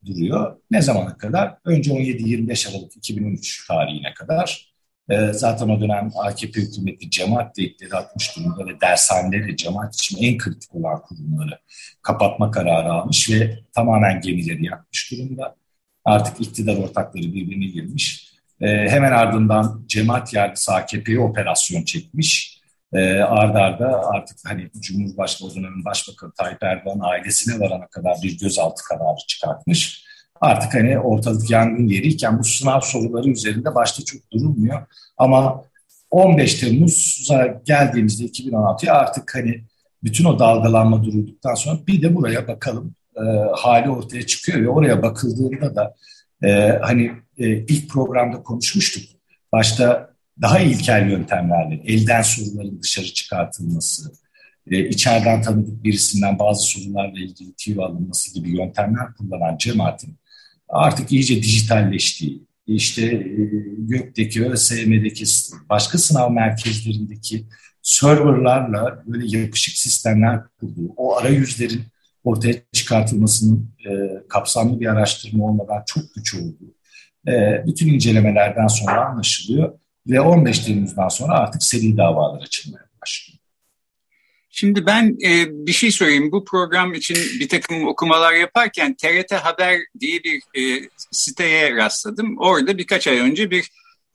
duruyor. 0.05 0.57
Ne 0.71 0.81
zamana 0.81 1.17
kadar? 1.17 1.57
Önce 1.65 1.91
17-25 1.91 2.69
Aralık 2.69 2.95
2013 2.95 3.67
tarihine 3.67 4.13
kadar. 4.13 4.76
E, 5.09 5.33
zaten 5.33 5.69
o 5.69 5.81
dönem 5.81 6.11
AKP 6.15 6.61
hükümeti 6.61 7.09
cemaat 7.09 7.57
deyikleri 7.57 7.95
atmış 7.95 8.37
durumda 8.37 8.67
ve 8.67 8.81
dershaneleri 8.81 9.57
cemaat 9.57 9.95
için 9.95 10.17
en 10.23 10.37
kritik 10.37 10.75
olan 10.75 11.01
kurumları 11.01 11.59
kapatma 12.01 12.51
kararı 12.51 12.91
almış 12.91 13.29
ve 13.29 13.59
tamamen 13.73 14.21
gemileri 14.21 14.65
yakmış 14.65 15.11
durumda. 15.11 15.55
Artık 16.05 16.41
iktidar 16.41 16.77
ortakları 16.77 17.23
birbirine 17.23 17.65
girmiş. 17.65 18.33
E, 18.61 18.67
hemen 18.67 19.11
ardından 19.11 19.83
cemaat 19.87 20.33
yargısı 20.33 20.73
AKP'ye 20.73 21.19
operasyon 21.19 21.83
çekmiş. 21.83 22.61
E, 22.93 23.19
arda 23.19 23.59
arda 23.61 24.01
artık 24.05 24.37
hani 24.45 24.69
Cumhurbaşkanı 24.79 25.49
o 25.49 25.55
dönemin 25.55 25.85
Başbakanı 25.85 26.31
Tayyip 26.31 26.63
Erdoğan 26.63 26.99
ailesine 27.01 27.59
varana 27.59 27.87
kadar 27.87 28.17
bir 28.23 28.39
gözaltı 28.39 28.83
kararı 28.83 29.17
çıkartmış. 29.27 30.07
Artık 30.41 30.73
hani 30.73 30.99
ortalık 30.99 31.49
yangın 31.51 31.87
yeriyken 31.87 32.39
bu 32.39 32.43
sınav 32.43 32.81
soruları 32.81 33.29
üzerinde 33.29 33.75
başta 33.75 34.03
çok 34.03 34.31
durulmuyor. 34.31 34.85
Ama 35.17 35.63
15 36.11 36.55
Temmuz'a 36.55 37.61
geldiğimizde 37.65 38.25
2016'ya 38.25 38.93
artık 38.93 39.35
hani 39.35 39.63
bütün 40.03 40.25
o 40.25 40.39
dalgalanma 40.39 41.03
durulduktan 41.03 41.55
sonra 41.55 41.79
bir 41.87 42.01
de 42.01 42.15
buraya 42.15 42.47
bakalım 42.47 42.95
e, 43.15 43.21
hali 43.55 43.89
ortaya 43.89 44.25
çıkıyor 44.25 44.61
ve 44.61 44.69
oraya 44.69 45.03
bakıldığında 45.03 45.75
da 45.75 45.95
e, 46.43 46.79
hani 46.81 47.11
e, 47.37 47.49
ilk 47.49 47.89
programda 47.89 48.43
konuşmuştuk. 48.43 49.03
Başta 49.51 50.09
daha 50.41 50.59
ilkel 50.59 51.09
yöntemlerle 51.09 51.81
elden 51.85 52.21
soruların 52.21 52.81
dışarı 52.81 53.05
çıkartılması, 53.05 54.11
e, 54.71 54.89
içeriden 54.89 55.41
tanıdık 55.41 55.83
birisinden 55.83 56.39
bazı 56.39 56.63
sorularla 56.63 57.19
ilgili 57.19 57.53
tüy 57.53 57.83
alınması 57.83 58.33
gibi 58.33 58.57
yöntemler 58.57 59.13
kullanan 59.13 59.57
cemaatin 59.57 60.17
artık 60.69 61.11
iyice 61.11 61.43
dijitalleştiği, 61.43 62.47
işte 62.67 63.05
e, 63.05 63.35
gökteki, 63.77 64.45
ÖSYM'deki 64.45 65.25
başka 65.69 65.97
sınav 65.97 66.31
merkezlerindeki 66.31 67.45
serverlarla 67.81 69.03
böyle 69.05 69.37
yapışık 69.37 69.77
sistemler 69.77 70.41
kurduğu, 70.59 70.93
o 70.97 71.15
arayüzlerin 71.15 71.81
ortaya 72.23 72.53
çıkartılmasının 72.71 73.71
e, 73.85 73.91
kapsamlı 74.29 74.79
bir 74.79 74.87
araştırma 74.87 75.45
olmadan 75.45 75.83
çok 75.85 76.03
güç 76.15 76.35
olduğu, 76.35 76.75
e, 77.27 77.63
bütün 77.67 77.93
incelemelerden 77.93 78.67
sonra 78.67 79.05
anlaşılıyor 79.05 79.79
ve 80.07 80.21
15 80.21 80.59
Temmuz'dan 80.59 81.07
sonra 81.07 81.33
artık 81.33 81.63
seri 81.63 81.97
davalar 81.97 82.41
açılmaya 82.41 82.85
başlıyor. 83.01 83.36
Şimdi 84.59 84.85
ben 84.85 85.17
e, 85.25 85.47
bir 85.49 85.71
şey 85.71 85.91
söyleyeyim. 85.91 86.31
Bu 86.31 86.45
program 86.45 86.93
için 86.93 87.17
bir 87.39 87.49
takım 87.49 87.87
okumalar 87.87 88.33
yaparken 88.33 88.95
TRT 88.95 89.31
Haber 89.31 89.79
diye 89.99 90.23
bir 90.23 90.41
e, 90.55 90.89
siteye 91.11 91.75
rastladım. 91.75 92.37
Orada 92.37 92.77
birkaç 92.77 93.07
ay 93.07 93.19
önce 93.19 93.51
bir 93.51 93.69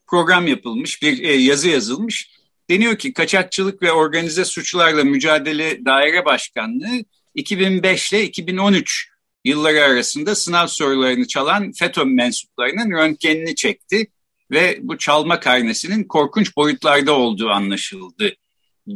program 0.06 0.46
yapılmış, 0.46 1.02
bir 1.02 1.22
e, 1.22 1.32
yazı 1.32 1.68
yazılmış. 1.68 2.30
Deniyor 2.70 2.96
ki 2.98 3.12
kaçakçılık 3.12 3.82
ve 3.82 3.92
organize 3.92 4.44
suçlarla 4.44 5.04
mücadele 5.04 5.84
daire 5.84 6.24
başkanlığı 6.24 7.04
2005 7.34 8.12
ile 8.12 8.24
2013 8.24 9.08
yılları 9.44 9.82
arasında 9.82 10.34
sınav 10.34 10.66
sorularını 10.66 11.26
çalan 11.26 11.72
FETÖ 11.72 12.04
mensuplarının 12.04 12.90
röntgenini 12.90 13.54
çekti 13.54 14.06
ve 14.50 14.78
bu 14.82 14.98
çalma 14.98 15.40
karnesinin 15.40 16.04
korkunç 16.04 16.56
boyutlarda 16.56 17.12
olduğu 17.12 17.50
anlaşıldı 17.50 18.32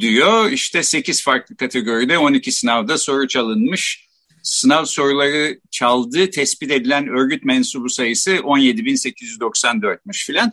diyor. 0.01 0.51
İşte 0.51 0.83
8 0.83 1.23
farklı 1.23 1.57
kategoride 1.57 2.19
12 2.19 2.53
sınavda 2.53 2.99
soru 2.99 3.29
çalınmış. 3.29 4.07
Sınav 4.43 4.85
soruları 4.85 5.61
çaldığı 5.71 6.31
tespit 6.31 6.71
edilen 6.71 7.09
örgüt 7.09 7.45
mensubu 7.45 7.89
sayısı 7.89 8.37
17.894'müş 8.37 10.27
filan. 10.27 10.53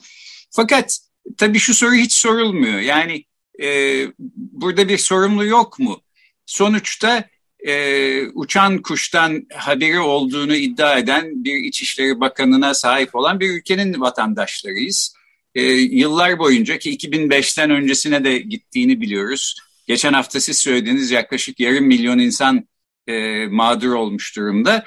Fakat 0.51 0.99
tabii 1.37 1.59
şu 1.59 1.73
soru 1.73 1.93
hiç 1.93 2.13
sorulmuyor. 2.13 2.79
Yani 2.79 3.25
e, 3.61 3.97
burada 4.37 4.89
bir 4.89 4.97
sorumlu 4.97 5.45
yok 5.45 5.79
mu? 5.79 6.01
Sonuçta 6.45 7.29
e, 7.67 8.27
uçan 8.27 8.81
kuştan 8.81 9.47
haberi 9.53 9.99
olduğunu 9.99 10.55
iddia 10.55 10.97
eden 10.97 11.43
bir 11.43 11.55
İçişleri 11.55 12.19
Bakanı'na 12.19 12.73
sahip 12.73 13.15
olan 13.15 13.39
bir 13.39 13.49
ülkenin 13.49 14.01
vatandaşlarıyız 14.01 15.12
e, 15.55 15.63
yıllar 15.71 16.39
boyunca 16.39 16.77
ki 16.77 16.97
2005'ten 16.97 17.69
öncesine 17.69 18.23
de 18.23 18.37
gittiğini 18.37 19.01
biliyoruz. 19.01 19.55
Geçen 19.87 20.13
hafta 20.13 20.39
siz 20.39 20.57
söylediğiniz 20.57 21.11
yaklaşık 21.11 21.59
yarım 21.59 21.85
milyon 21.85 22.19
insan 22.19 22.67
e, 23.07 23.45
mağdur 23.47 23.93
olmuş 23.93 24.35
durumda. 24.35 24.85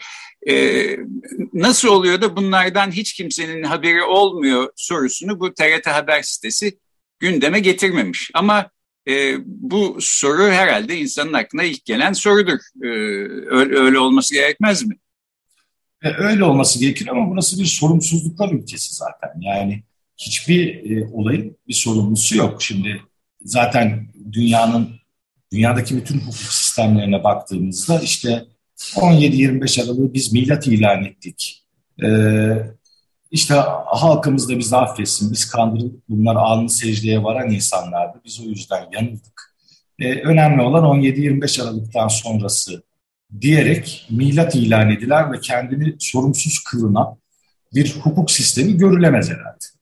E, 0.48 0.86
nasıl 1.52 1.88
oluyor 1.88 2.20
da 2.20 2.36
bunlardan 2.36 2.90
hiç 2.90 3.12
kimsenin 3.12 3.62
haberi 3.62 4.02
olmuyor 4.02 4.72
sorusunu 4.76 5.40
bu 5.40 5.54
TRT 5.54 5.86
Haber 5.86 6.22
sitesi 6.22 6.78
gündeme 7.18 7.60
getirmemiş. 7.60 8.30
Ama 8.34 8.70
e, 9.08 9.34
bu 9.46 9.96
soru 10.00 10.42
herhalde 10.42 10.96
insanın 10.96 11.32
aklına 11.32 11.62
ilk 11.62 11.84
gelen 11.84 12.12
sorudur. 12.12 12.58
E, 12.82 12.88
öyle, 13.50 13.98
olması 13.98 14.34
gerekmez 14.34 14.86
mi? 14.86 14.96
E, 16.02 16.08
öyle 16.08 16.44
olması 16.44 16.80
gerekir 16.80 17.08
ama 17.08 17.30
burası 17.30 17.60
bir 17.60 17.64
sorumsuzluklar 17.64 18.52
ülkesi 18.52 18.94
zaten. 18.94 19.40
Yani 19.40 19.82
hiçbir 20.16 20.90
e, 20.90 21.08
olayın 21.12 21.56
bir 21.68 21.74
sorumlusu 21.74 22.36
yok. 22.36 22.62
Şimdi 22.62 23.00
zaten 23.44 24.06
dünyanın 24.32 24.88
dünyadaki 25.52 25.96
bütün 25.96 26.18
hukuk 26.18 26.34
sistemlerine 26.34 27.24
baktığımızda 27.24 28.00
işte 28.00 28.44
17-25 28.76 29.82
Aralık'ı 29.82 30.14
biz 30.14 30.32
milat 30.32 30.66
ilan 30.66 31.04
ettik. 31.04 31.64
Ee, 32.04 32.56
işte 33.30 33.54
halkımız 33.86 34.48
da 34.48 34.58
bizi 34.58 34.76
affetsin, 34.76 35.32
biz 35.32 35.50
kandırıldık, 35.50 36.08
bunlar 36.08 36.36
alnı 36.36 36.70
secdeye 36.70 37.22
varan 37.22 37.50
insanlardı. 37.50 38.20
Biz 38.24 38.40
o 38.40 38.44
yüzden 38.44 38.84
yanıldık. 38.92 39.56
Ee, 39.98 40.14
önemli 40.14 40.62
olan 40.62 40.84
17-25 40.84 41.62
Aralık'tan 41.62 42.08
sonrası 42.08 42.82
diyerek 43.40 44.06
milat 44.10 44.54
ilan 44.54 44.90
edilen 44.90 45.32
ve 45.32 45.40
kendini 45.40 45.96
sorumsuz 45.98 46.58
kılınan 46.58 47.16
bir 47.74 47.96
hukuk 48.00 48.30
sistemi 48.30 48.76
görülemez 48.76 49.30
herhalde. 49.30 49.75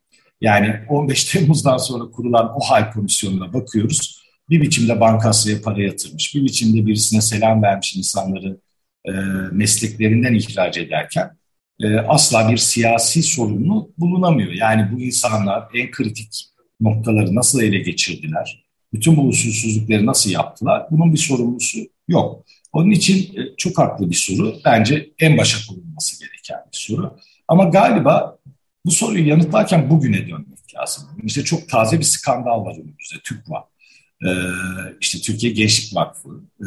Yani 0.45 0.75
15 0.89 1.25
Temmuz'dan 1.33 1.77
sonra 1.77 2.11
kurulan 2.11 2.53
o 2.57 2.61
hal 2.61 2.93
komisyonuna 2.93 3.53
bakıyoruz. 3.53 4.25
Bir 4.51 4.61
biçimde 4.61 5.01
bankasıya 5.01 5.63
para 5.63 5.83
yatırmış, 5.83 6.35
bir 6.35 6.45
biçimde 6.45 6.87
birisine 6.87 7.21
selam 7.21 7.63
vermiş 7.63 7.97
insanları 7.97 8.61
e, 9.05 9.11
mesleklerinden 9.53 10.35
ihraç 10.35 10.79
ederken 10.79 11.31
e, 11.81 11.97
asla 11.97 12.51
bir 12.51 12.57
siyasi 12.57 13.23
sorumlu 13.23 13.91
bulunamıyor. 13.99 14.53
Yani 14.53 14.89
bu 14.93 15.01
insanlar 15.01 15.65
en 15.75 15.91
kritik 15.91 16.45
noktaları 16.81 17.35
nasıl 17.35 17.63
ele 17.63 17.79
geçirdiler, 17.79 18.65
bütün 18.93 19.17
bu 19.17 19.23
usulsüzlükleri 19.23 20.07
nasıl 20.07 20.31
yaptılar 20.31 20.87
bunun 20.91 21.13
bir 21.13 21.19
sorumlusu 21.19 21.79
yok. 22.09 22.45
Onun 22.73 22.91
için 22.91 23.41
e, 23.41 23.57
çok 23.57 23.79
haklı 23.79 24.11
bir 24.11 24.15
soru. 24.15 24.55
Bence 24.65 25.11
en 25.19 25.39
başa 25.39 25.59
konulması 25.69 26.21
gereken 26.21 26.59
bir 26.73 26.79
soru. 26.79 27.17
Ama 27.49 27.65
galiba 27.65 28.39
bu 28.87 28.91
soruyu 28.91 29.29
yanıtlarken 29.29 29.91
bugüne 29.91 30.29
dönmek 30.29 30.75
lazım. 30.77 31.05
İşte 31.25 31.45
çok 31.45 31.69
taze 31.69 31.99
bir 31.99 32.05
skandal 32.05 32.65
var 32.65 32.75
önümüzde, 32.75 33.17
TÜKVA. 33.25 33.69
Ee, 34.27 34.29
işte 35.01 35.19
Türkiye 35.19 35.53
Gençlik 35.53 35.97
Vakfı, 35.97 36.29
ee, 36.61 36.65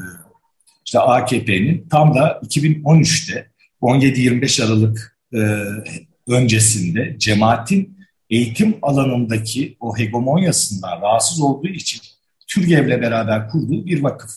işte 0.86 1.00
AKP'nin 1.00 1.88
tam 1.90 2.16
da 2.16 2.42
2013'te 2.44 3.52
17-25 3.82 4.66
Aralık 4.66 5.20
e, 5.34 5.40
öncesinde 6.28 7.16
cemaatin 7.20 7.98
eğitim 8.30 8.78
alanındaki 8.82 9.78
o 9.80 9.98
hegemonyasından 9.98 11.02
rahatsız 11.02 11.42
olduğu 11.42 11.68
için 11.68 12.02
TÜRGEV'le 12.48 13.02
beraber 13.02 13.50
kurduğu 13.50 13.86
bir 13.86 14.04
vakıf. 14.04 14.32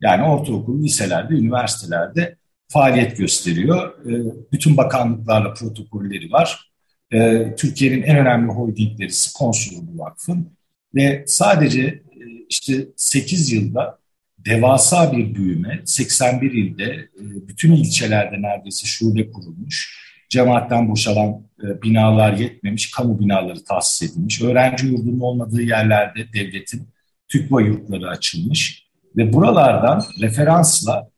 Yani 0.00 0.22
ortaokul, 0.22 0.82
liselerde, 0.82 1.34
üniversitelerde 1.34 2.36
faaliyet 2.68 3.16
gösteriyor. 3.16 4.06
Ee, 4.06 4.34
bütün 4.52 4.76
bakanlıklarla 4.76 5.54
protokolleri 5.54 6.32
var. 6.32 6.69
Ee, 7.12 7.54
Türkiye'nin 7.58 8.02
en 8.02 8.16
önemli 8.16 8.52
holdingleri 8.52 9.12
sponsoru 9.12 9.76
bu 9.82 9.98
vakfın. 9.98 10.52
Ve 10.94 11.24
sadece 11.26 11.82
e, 11.82 12.02
işte 12.48 12.86
8 12.96 13.52
yılda 13.52 13.98
devasa 14.38 15.12
bir 15.12 15.34
büyüme, 15.34 15.82
81 15.84 16.52
ilde, 16.52 16.84
e, 16.84 17.48
bütün 17.48 17.72
ilçelerde 17.72 18.42
neredeyse 18.42 18.86
şube 18.86 19.30
kurulmuş. 19.30 20.00
Cemaatten 20.28 20.90
boşalan 20.90 21.42
e, 21.62 21.82
binalar 21.82 22.32
yetmemiş, 22.32 22.90
kamu 22.90 23.20
binaları 23.20 23.64
tahsis 23.64 24.10
edilmiş. 24.10 24.42
Öğrenci 24.42 24.86
yurdunun 24.86 25.20
olmadığı 25.20 25.62
yerlerde 25.62 26.32
devletin 26.32 26.88
TÜKVA 27.28 27.60
yurtları 27.60 28.08
açılmış. 28.08 28.86
Ve 29.16 29.32
buralardan 29.32 30.04
referansla 30.20 31.10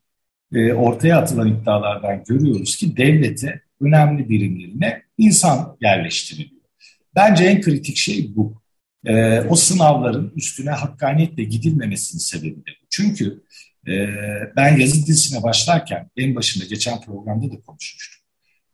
e, 0.55 0.73
ortaya 0.73 1.19
atılan 1.19 1.49
iddialardan 1.49 2.25
görüyoruz 2.29 2.77
ki 2.77 2.97
devlete 2.97 3.61
önemli 3.81 4.29
birimlerine 4.29 5.02
insan 5.19 5.77
yerleştiriliyor. 5.81 6.63
Bence 7.15 7.45
en 7.45 7.61
kritik 7.61 7.97
şey 7.97 8.37
bu. 8.37 8.63
E, 9.05 9.41
o 9.41 9.57
sınavların 9.57 10.33
üstüne 10.37 10.71
hakkaniyetle 10.71 11.45
gidilmemesinin 11.45 12.21
sebebi 12.21 12.57
de 12.57 12.71
bu. 12.83 12.87
Çünkü 12.91 13.43
e, 13.89 13.93
ben 14.57 14.77
yazı 14.79 15.07
dizisine 15.07 15.43
başlarken 15.43 16.11
en 16.17 16.35
başında 16.35 16.65
geçen 16.65 17.01
programda 17.01 17.53
da 17.53 17.61
konuşmuştum. 17.61 18.23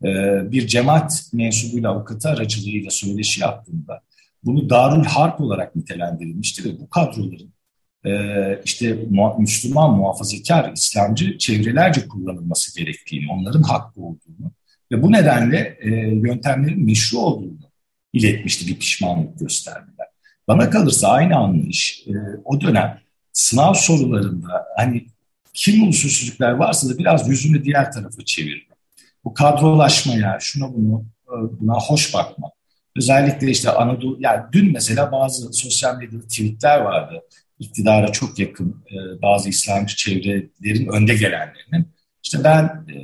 E, 0.04 0.08
bir 0.52 0.66
cemaat 0.66 1.22
mensubuyla 1.32 1.90
avukatı 1.90 2.28
aracılığıyla 2.28 2.90
söyleşi 2.90 3.40
yaptığımda 3.40 4.00
bunu 4.44 4.70
Darül 4.70 5.04
Harp 5.04 5.40
olarak 5.40 5.76
nitelendirilmişti 5.76 6.64
ve 6.64 6.80
bu 6.80 6.90
kadroların 6.90 7.52
e, 8.04 8.12
işte 8.64 8.98
Müslüman, 9.38 9.96
muhafazakar, 9.96 10.72
İslamcı 10.72 11.38
çevrelerce 11.38 12.08
kullanılması 12.08 12.78
gerektiğini, 12.80 13.32
onların 13.32 13.62
hakkı 13.62 14.00
olduğunu 14.00 14.52
ve 14.92 15.02
bu 15.02 15.12
nedenle 15.12 15.78
e, 15.80 15.88
yöntemlerin 16.08 16.86
meşru 16.86 17.18
olduğunu 17.18 17.58
iletmişti 18.12 18.66
bir 18.66 18.78
pişmanlık 18.78 19.38
gösterdiler. 19.38 20.06
Bana 20.48 20.70
kalırsa 20.70 21.08
aynı 21.08 21.36
anlayış 21.36 22.04
e, 22.06 22.12
o 22.44 22.60
dönem 22.60 23.00
sınav 23.32 23.74
sorularında 23.74 24.66
hani 24.76 25.06
kim 25.54 25.88
usulsüzlükler 25.88 26.50
varsa 26.50 26.88
da 26.88 26.98
biraz 26.98 27.28
yüzünü 27.28 27.64
diğer 27.64 27.92
tarafa 27.92 28.24
çevirme. 28.24 28.74
Bu 29.24 29.34
kadrolaşmaya, 29.34 30.38
şuna 30.40 30.74
bunu 30.74 31.04
buna 31.60 31.74
hoş 31.74 32.14
bakma. 32.14 32.50
Özellikle 32.96 33.50
işte 33.50 33.70
Anadolu, 33.70 34.16
yani 34.20 34.42
dün 34.52 34.72
mesela 34.72 35.12
bazı 35.12 35.52
sosyal 35.52 35.98
medyada 35.98 36.22
tweetler 36.22 36.80
vardı 36.80 37.22
iktidara 37.58 38.12
çok 38.12 38.38
yakın 38.38 38.84
e, 38.90 39.22
bazı 39.22 39.48
İslamcı 39.48 39.96
çevrelerin 39.96 40.86
önde 40.86 41.14
gelenlerinin. 41.14 41.88
İşte 42.24 42.44
ben 42.44 42.64
e, 42.64 42.98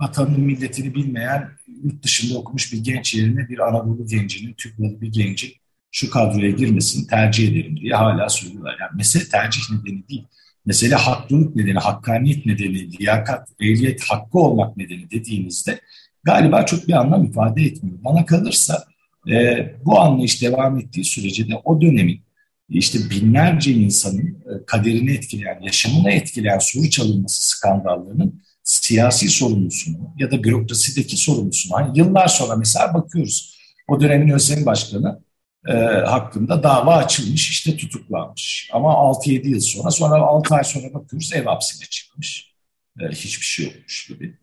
vatanının 0.00 0.40
milletini 0.40 0.94
bilmeyen 0.94 1.48
yurt 1.84 2.02
dışında 2.02 2.38
okumuş 2.38 2.72
bir 2.72 2.78
genç 2.78 3.14
yerine 3.14 3.48
bir 3.48 3.58
Anadolu 3.58 4.06
gencinin, 4.06 4.54
Türkmeni 4.54 5.00
bir 5.00 5.12
gencin 5.12 5.52
şu 5.90 6.10
kadroya 6.10 6.50
girmesini 6.50 7.06
tercih 7.06 7.48
ederim 7.48 7.76
diye 7.76 7.94
hala 7.94 8.28
söylüyorlar. 8.28 8.76
Yani 8.80 8.90
mesele 8.96 9.28
tercih 9.28 9.60
nedeni 9.70 10.08
değil. 10.08 10.26
Mesele 10.66 10.94
haklılık 10.94 11.56
nedeni, 11.56 11.78
hakkaniyet 11.78 12.46
nedeni, 12.46 12.98
liyakat, 12.98 13.48
ehliyet 13.60 14.04
hakkı 14.04 14.38
olmak 14.38 14.76
nedeni 14.76 15.10
dediğinizde 15.10 15.80
galiba 16.22 16.66
çok 16.66 16.88
bir 16.88 16.92
anlam 16.92 17.24
ifade 17.24 17.62
etmiyor. 17.62 17.98
Bana 18.04 18.26
kalırsa 18.26 18.84
e, 19.30 19.66
bu 19.84 20.00
anlayış 20.00 20.42
devam 20.42 20.78
ettiği 20.78 21.04
sürece 21.04 21.48
de 21.48 21.54
o 21.64 21.80
dönemin 21.80 22.20
işte 22.68 22.98
binlerce 23.10 23.72
insanın 23.72 24.26
e, 24.26 24.64
kaderini 24.66 25.12
etkileyen, 25.12 25.60
yaşamını 25.62 26.10
etkileyen 26.10 26.58
soru 26.58 26.90
çalınması 26.90 27.48
skandallarının 27.48 28.42
siyasi 28.68 29.28
sorumlusunu 29.28 30.12
ya 30.16 30.30
da 30.30 30.44
bürokrasideki 30.44 31.16
sorumlusunu 31.16 31.76
hani 31.76 31.98
yıllar 31.98 32.28
sonra 32.28 32.56
mesela 32.56 32.94
bakıyoruz 32.94 33.58
o 33.88 34.00
dönemin 34.00 34.28
ÖSYM 34.28 34.66
Başkanı 34.66 35.22
e, 35.68 35.72
hakkında 36.06 36.62
dava 36.62 36.96
açılmış 36.96 37.50
işte 37.50 37.76
tutuklanmış. 37.76 38.70
Ama 38.72 38.92
6-7 38.92 39.48
yıl 39.48 39.60
sonra 39.60 39.90
sonra 39.90 40.22
6 40.22 40.54
ay 40.54 40.64
sonra 40.64 40.94
bakıyoruz 40.94 41.32
ev 41.32 41.44
hapsine 41.44 41.86
çıkmış. 41.90 42.54
E, 43.00 43.08
hiçbir 43.08 43.46
şey 43.46 43.66
olmuş 43.66 44.06
gibi. 44.06 44.38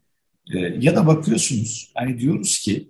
E, 0.53 0.59
ya 0.59 0.95
da 0.95 1.07
bakıyorsunuz 1.07 1.91
hani 1.95 2.19
diyoruz 2.19 2.59
ki 2.59 2.89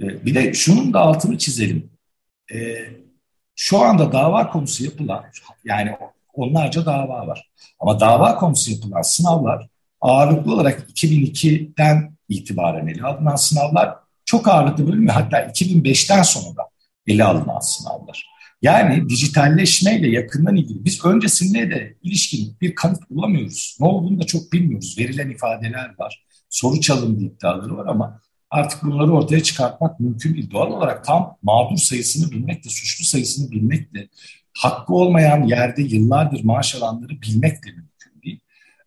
e, 0.00 0.26
bir 0.26 0.34
de 0.34 0.54
şunun 0.54 0.92
da 0.92 1.00
altını 1.00 1.38
çizelim. 1.38 1.90
E, 2.54 2.58
şu 3.56 3.78
anda 3.78 4.12
dava 4.12 4.50
konusu 4.50 4.84
yapılan, 4.84 5.24
yani 5.64 5.96
onlarca 6.34 6.86
dava 6.86 7.26
var. 7.26 7.50
Ama 7.80 8.00
dava 8.00 8.36
konusu 8.36 8.72
yapılan 8.72 9.02
sınavlar 9.02 9.68
ağırlıklı 10.00 10.54
olarak 10.54 10.90
2002'den 10.90 12.16
itibaren 12.28 12.86
ele 12.86 13.02
alınan 13.02 13.36
sınavlar 13.36 13.94
çok 14.24 14.48
ağırlıklı 14.48 14.88
bölümü 14.88 15.10
hatta 15.10 15.42
2005'ten 15.42 16.22
sonra 16.22 16.56
da 16.56 16.62
ele 17.06 17.24
alınan 17.24 17.60
sınavlar. 17.60 18.30
Yani 18.62 19.08
dijitalleşmeyle 19.08 20.10
yakından 20.10 20.56
ilgili 20.56 20.84
biz 20.84 21.04
öncesinde 21.04 21.70
de 21.70 21.96
ilişkin 22.02 22.56
bir 22.60 22.74
kanıt 22.74 23.10
bulamıyoruz. 23.10 23.76
Ne 23.80 23.86
olduğunu 23.86 24.20
da 24.20 24.26
çok 24.26 24.52
bilmiyoruz. 24.52 24.96
Verilen 24.98 25.30
ifadeler 25.30 25.94
var. 25.98 26.24
Soru 26.50 26.80
çalındı 26.80 27.24
iddiaları 27.24 27.76
var 27.76 27.86
ama 27.86 28.20
artık 28.50 28.82
bunları 28.82 29.12
ortaya 29.12 29.42
çıkartmak 29.42 30.00
mümkün 30.00 30.34
değil. 30.34 30.50
Doğal 30.50 30.70
olarak 30.70 31.04
tam 31.04 31.36
mağdur 31.42 31.76
sayısını 31.76 32.30
bilmekle, 32.30 32.70
suçlu 32.70 33.04
sayısını 33.04 33.50
bilmekle, 33.50 34.08
hakkı 34.58 34.94
olmayan 34.94 35.42
yerde 35.42 35.82
yıllardır 35.82 36.44
maaş 36.44 36.74
alanları 36.74 37.22
bilmek 37.22 37.64
de 37.64 37.70
mümkün 37.70 37.89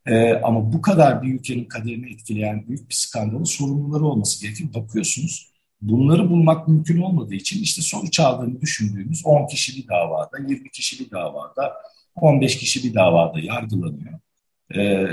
Ee, 0.05 0.33
ama 0.33 0.73
bu 0.73 0.81
kadar 0.81 1.21
bir 1.21 1.33
ülkenin 1.33 1.65
kaderini 1.65 2.13
etkileyen 2.13 2.67
büyük 2.67 2.89
bir 2.89 2.95
skandalın 2.95 3.43
sorumluları 3.43 4.05
olması 4.05 4.41
gerekir. 4.41 4.73
Bakıyorsunuz 4.73 5.53
bunları 5.81 6.29
bulmak 6.29 6.67
mümkün 6.67 7.01
olmadığı 7.01 7.35
için 7.35 7.61
işte 7.63 7.81
sonuç 7.81 8.19
aldığını 8.19 8.61
düşündüğümüz 8.61 9.25
10 9.25 9.47
kişi 9.47 9.77
bir 9.77 9.87
davada, 9.87 10.37
20 10.47 10.69
kişi 10.69 11.05
bir 11.05 11.11
davada, 11.11 11.73
15 12.15 12.57
kişi 12.57 12.83
bir 12.83 12.93
davada 12.93 13.39
yargılanıyor. 13.39 14.19
Ee, 14.71 15.03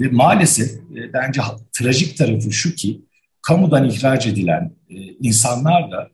ve 0.00 0.08
maalesef 0.10 0.72
e, 0.72 1.12
bence 1.12 1.40
trajik 1.72 2.18
tarafı 2.18 2.52
şu 2.52 2.74
ki 2.74 3.02
kamudan 3.42 3.90
ihraç 3.90 4.26
edilen 4.26 4.76
e, 4.90 4.94
insanlar 4.96 5.90
da 5.90 6.10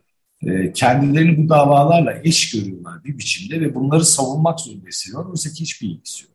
e, 0.46 0.72
kendilerini 0.72 1.44
bu 1.44 1.48
davalarla 1.48 2.14
eş 2.24 2.50
görüyorlar 2.50 3.04
bir 3.04 3.18
biçimde 3.18 3.60
ve 3.60 3.74
bunları 3.74 4.04
savunmak 4.04 4.60
zorunda 4.60 4.86
hissediyorlar. 4.86 5.30
Oysa 5.30 5.50
ki 5.50 5.60
hiçbir 5.60 5.88
ilgisi 5.88 6.24
yok. 6.24 6.31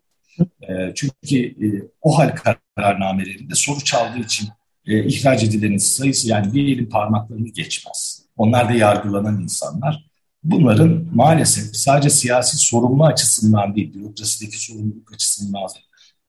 E, 0.62 0.94
çünkü 0.96 1.38
e, 1.38 1.68
o 2.02 2.18
hal 2.18 2.36
kararnamelerinde 2.76 3.56
soru 3.56 3.84
çaldığı 3.84 4.20
için 4.20 4.48
e, 4.86 5.06
ihraç 5.06 5.44
edilenin 5.44 5.78
sayısı 5.78 6.28
yani 6.30 6.54
bir 6.54 6.64
elin 6.64 6.86
parmaklarını 6.86 7.48
geçmez. 7.48 8.26
Onlar 8.38 8.70
da 8.70 8.74
yargılanan 8.74 9.42
insanlar. 9.42 10.08
Bunların 10.44 11.08
maalesef 11.14 11.76
sadece 11.76 12.10
siyasi 12.10 12.58
sorumlu 12.58 13.06
açısından 13.06 13.76
değil, 13.76 13.94
bürokrasideki 13.94 14.66
sorumluluk 14.66 15.14
açısından, 15.14 15.68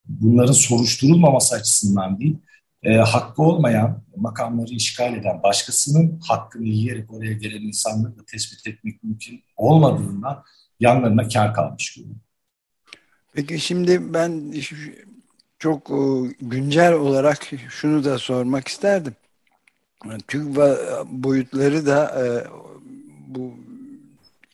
bunların 0.05 0.53
soruşturulmaması 0.53 1.55
açısından 1.55 2.19
değil, 2.19 2.37
e, 2.83 2.95
hakkı 2.95 3.41
olmayan, 3.41 4.03
makamları 4.15 4.73
işgal 4.73 5.13
eden, 5.13 5.43
başkasının 5.43 6.19
hakkını 6.27 6.67
yiyerek 6.67 7.13
oraya 7.13 7.33
gelen 7.33 7.61
insanları 7.61 8.17
da 8.17 8.25
tespit 8.25 8.67
etmek 8.67 9.03
mümkün 9.03 9.43
olmadığından 9.57 10.43
yanlarına 10.79 11.27
kar 11.27 11.53
kalmış 11.53 11.93
gibi. 11.93 12.07
Peki 13.33 13.59
şimdi 13.59 14.13
ben 14.13 14.53
çok 15.59 15.89
e, 15.89 16.35
güncel 16.41 16.93
olarak 16.93 17.51
şunu 17.69 18.03
da 18.03 18.17
sormak 18.17 18.67
isterdim. 18.67 19.15
TÜGVA 20.27 20.77
boyutları 21.05 21.85
da 21.85 22.25
e, 22.25 22.25
bu 23.27 23.53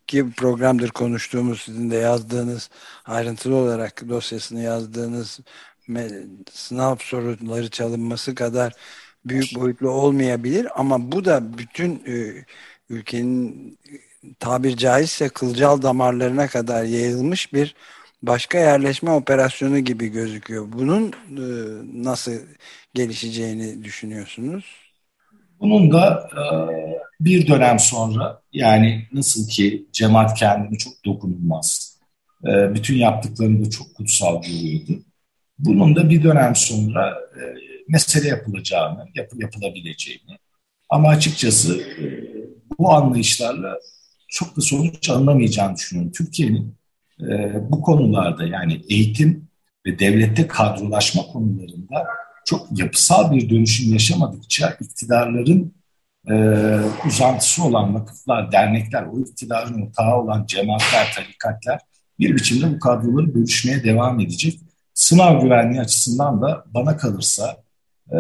iki 0.04 0.32
programdır 0.32 0.90
konuştuğumuz 0.90 1.62
sizin 1.62 1.92
de 1.92 1.96
yazdığınız 1.96 2.70
ayrıntılı 3.06 3.56
olarak 3.56 4.10
dosyasını 4.10 4.62
yazdığınız 4.62 5.40
sınav 6.52 6.96
soruları 7.00 7.70
çalınması 7.70 8.36
kadar 8.36 8.74
büyük 9.26 9.56
boyutlu 9.56 9.90
olmayabilir 9.90 10.68
ama 10.76 11.12
bu 11.12 11.26
da 11.26 11.58
bütün 11.58 12.04
e, 12.08 12.46
ülkenin 12.90 13.78
tabir 14.40 14.78
caizse 14.78 15.30
kılcal 15.30 15.82
damarlarına 15.82 16.48
kadar 16.48 16.84
yayılmış 16.84 17.54
bir 17.54 17.76
başka 18.28 18.58
yerleşme 18.58 19.12
operasyonu 19.12 19.80
gibi 19.80 20.08
gözüküyor. 20.08 20.72
Bunun 20.72 21.08
e, 21.12 21.46
nasıl 22.04 22.32
gelişeceğini 22.94 23.84
düşünüyorsunuz? 23.84 24.66
Bunun 25.60 25.92
da 25.92 26.30
e, 26.34 26.44
bir 27.20 27.48
dönem 27.48 27.80
sonra 27.80 28.42
yani 28.54 29.08
nasıl 29.14 29.48
ki 29.48 29.86
cemaat 29.92 30.40
kendini 30.40 30.78
çok 30.78 31.06
dokunulmaz, 31.06 32.00
e, 32.48 32.76
bütün 32.76 32.96
yaptıklarını 32.96 33.66
da 33.66 33.70
çok 33.70 33.96
kutsal 33.96 34.42
görüyordu. 34.42 35.04
Bunun 35.60 35.96
da 35.96 36.10
bir 36.10 36.24
dönem 36.24 36.56
sonra 36.56 37.18
mesele 37.88 38.28
yapılacağını, 38.28 39.08
yap, 39.16 39.32
yapılabileceğini 39.36 40.38
ama 40.90 41.10
açıkçası 41.10 41.82
bu 42.80 42.94
anlayışlarla 42.94 43.80
çok 44.28 44.58
da 44.58 44.62
sonuç 44.62 45.10
alınamayacağını 45.10 45.76
düşünüyorum. 45.76 46.12
Türkiye'nin 46.12 46.76
e, 47.21 47.54
bu 47.71 47.82
konularda 47.82 48.45
yani 48.45 48.82
eğitim 48.89 49.47
ve 49.86 49.99
devlette 49.99 50.47
kadrolaşma 50.47 51.21
konularında 51.23 52.08
çok 52.45 52.80
yapısal 52.80 53.32
bir 53.32 53.49
dönüşüm 53.49 53.93
yaşamadıkça 53.93 54.78
iktidarların 54.82 55.73
e, 56.30 56.36
uzantısı 57.08 57.63
olan 57.63 57.95
vakıflar, 57.95 58.51
dernekler, 58.51 59.04
o 59.04 59.19
iktidarın 59.19 59.82
ortağı 59.82 60.21
olan 60.21 60.45
cemaatler, 60.45 61.13
tarikatlar 61.15 61.80
bir 62.19 62.36
biçimde 62.36 62.75
bu 62.75 62.80
kadroları 62.80 63.36
bölüşmeye 63.36 63.84
devam 63.84 64.19
edecek. 64.19 64.60
Sınav 64.93 65.41
güvenliği 65.41 65.82
açısından 65.82 66.41
da 66.41 66.63
bana 66.73 66.97
kalırsa 66.97 67.58
e, 68.12 68.17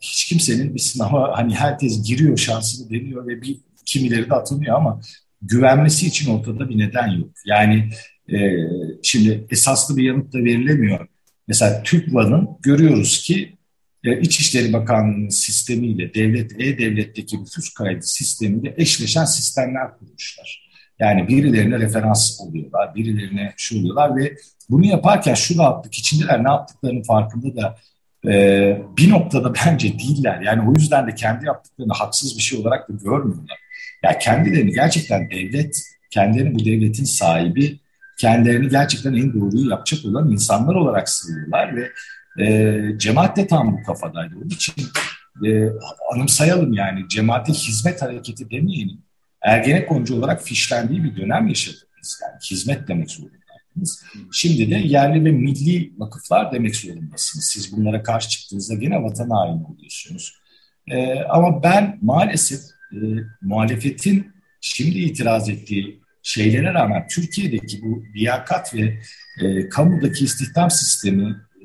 hiç 0.00 0.24
kimsenin 0.24 0.74
bir 0.74 0.80
sınava 0.80 1.38
hani 1.38 1.54
herkes 1.54 2.08
giriyor 2.08 2.36
şansını 2.36 2.90
deniyor 2.90 3.26
ve 3.26 3.42
bir 3.42 3.60
kimileri 3.84 4.30
de 4.30 4.34
atılıyor 4.34 4.76
ama 4.76 5.00
güvenmesi 5.42 6.06
için 6.06 6.30
ortada 6.30 6.68
bir 6.68 6.78
neden 6.78 7.08
yok. 7.08 7.30
Yani 7.46 7.90
e, 8.32 8.38
şimdi 9.02 9.46
esaslı 9.50 9.96
bir 9.96 10.02
yanıt 10.02 10.32
da 10.32 10.38
verilemiyor. 10.38 11.06
Mesela 11.48 11.82
TÜGVA'nın 11.82 12.48
görüyoruz 12.62 13.22
ki 13.22 13.56
e, 14.04 14.20
İçişleri 14.20 14.72
Bakanlığı'nın 14.72 15.28
sistemiyle 15.28 16.14
devlet 16.14 16.52
e-devletteki 16.52 17.40
nüfus 17.40 17.74
kaydı 17.74 18.02
sistemiyle 18.02 18.74
eşleşen 18.76 19.24
sistemler 19.24 19.98
kurmuşlar. 19.98 20.70
Yani 20.98 21.28
birilerine 21.28 21.78
referans 21.78 22.40
oluyorlar, 22.40 22.94
birilerine 22.94 23.52
şu 23.56 23.78
oluyorlar 23.78 24.16
ve 24.16 24.36
bunu 24.70 24.86
yaparken 24.86 25.34
şu 25.34 25.58
rahatlık 25.58 25.94
içindeler 25.94 26.44
ne 26.44 26.48
yaptıklarının 26.48 27.02
farkında 27.02 27.56
da 27.56 27.78
e, 28.32 28.82
bir 28.96 29.10
noktada 29.10 29.54
bence 29.66 29.98
değiller. 29.98 30.40
Yani 30.40 30.70
o 30.70 30.74
yüzden 30.78 31.06
de 31.06 31.14
kendi 31.14 31.46
yaptıklarını 31.46 31.92
haksız 31.92 32.36
bir 32.36 32.42
şey 32.42 32.58
olarak 32.58 32.88
da 32.88 32.92
görmüyorlar. 32.92 33.58
Ya 34.04 34.18
kendilerini 34.18 34.72
gerçekten 34.72 35.30
devlet, 35.30 35.82
kendilerini 36.10 36.54
bu 36.54 36.64
devletin 36.64 37.04
sahibi, 37.04 37.80
kendilerini 38.18 38.68
gerçekten 38.68 39.14
en 39.14 39.32
doğruyu 39.34 39.70
yapacak 39.70 40.04
olan 40.04 40.30
insanlar 40.30 40.74
olarak 40.74 41.08
sığıyorlar 41.08 41.76
ve 41.76 41.90
e, 42.44 42.98
cemaat 42.98 43.36
de 43.36 43.46
tam 43.46 43.72
bu 43.72 43.82
kafadaydı. 43.82 44.34
Onun 44.36 44.48
için 44.48 44.74
e, 45.46 45.68
anımsayalım 46.14 46.72
yani 46.72 47.08
cemaate 47.08 47.52
hizmet 47.52 48.02
hareketi 48.02 48.50
demeyelim. 48.50 48.98
Ergenekoncu 49.42 50.16
olarak 50.16 50.42
fişlendiği 50.42 51.04
bir 51.04 51.16
dönem 51.16 51.48
yaşadık 51.48 51.88
biz. 52.02 52.20
Yani 52.22 52.40
hizmet 52.50 52.88
demek 52.88 53.10
zorundaydınız. 53.10 54.04
Şimdi 54.32 54.70
de 54.70 54.74
yerli 54.74 55.24
ve 55.24 55.30
milli 55.30 55.92
vakıflar 55.98 56.52
demek 56.52 56.76
zorundasınız. 56.76 57.44
Siz 57.44 57.76
bunlara 57.76 58.02
karşı 58.02 58.28
çıktığınızda 58.28 58.74
gene 58.74 59.02
vatan 59.02 59.30
haini 59.30 59.66
oluyorsunuz. 59.66 60.34
E, 60.90 61.20
ama 61.20 61.62
ben 61.62 61.98
maalesef 62.02 62.60
e, 62.92 62.98
muhalefetin 63.42 64.32
şimdi 64.60 64.98
itiraz 64.98 65.48
ettiği 65.48 66.00
şeylere 66.22 66.74
rağmen 66.74 67.06
Türkiye'deki 67.08 67.82
bu 67.82 68.04
liyakat 68.14 68.74
ve 68.74 68.98
e, 69.40 69.68
kamudaki 69.68 70.24
istihdam 70.24 70.70
sistemi 70.70 71.30
e, 71.30 71.64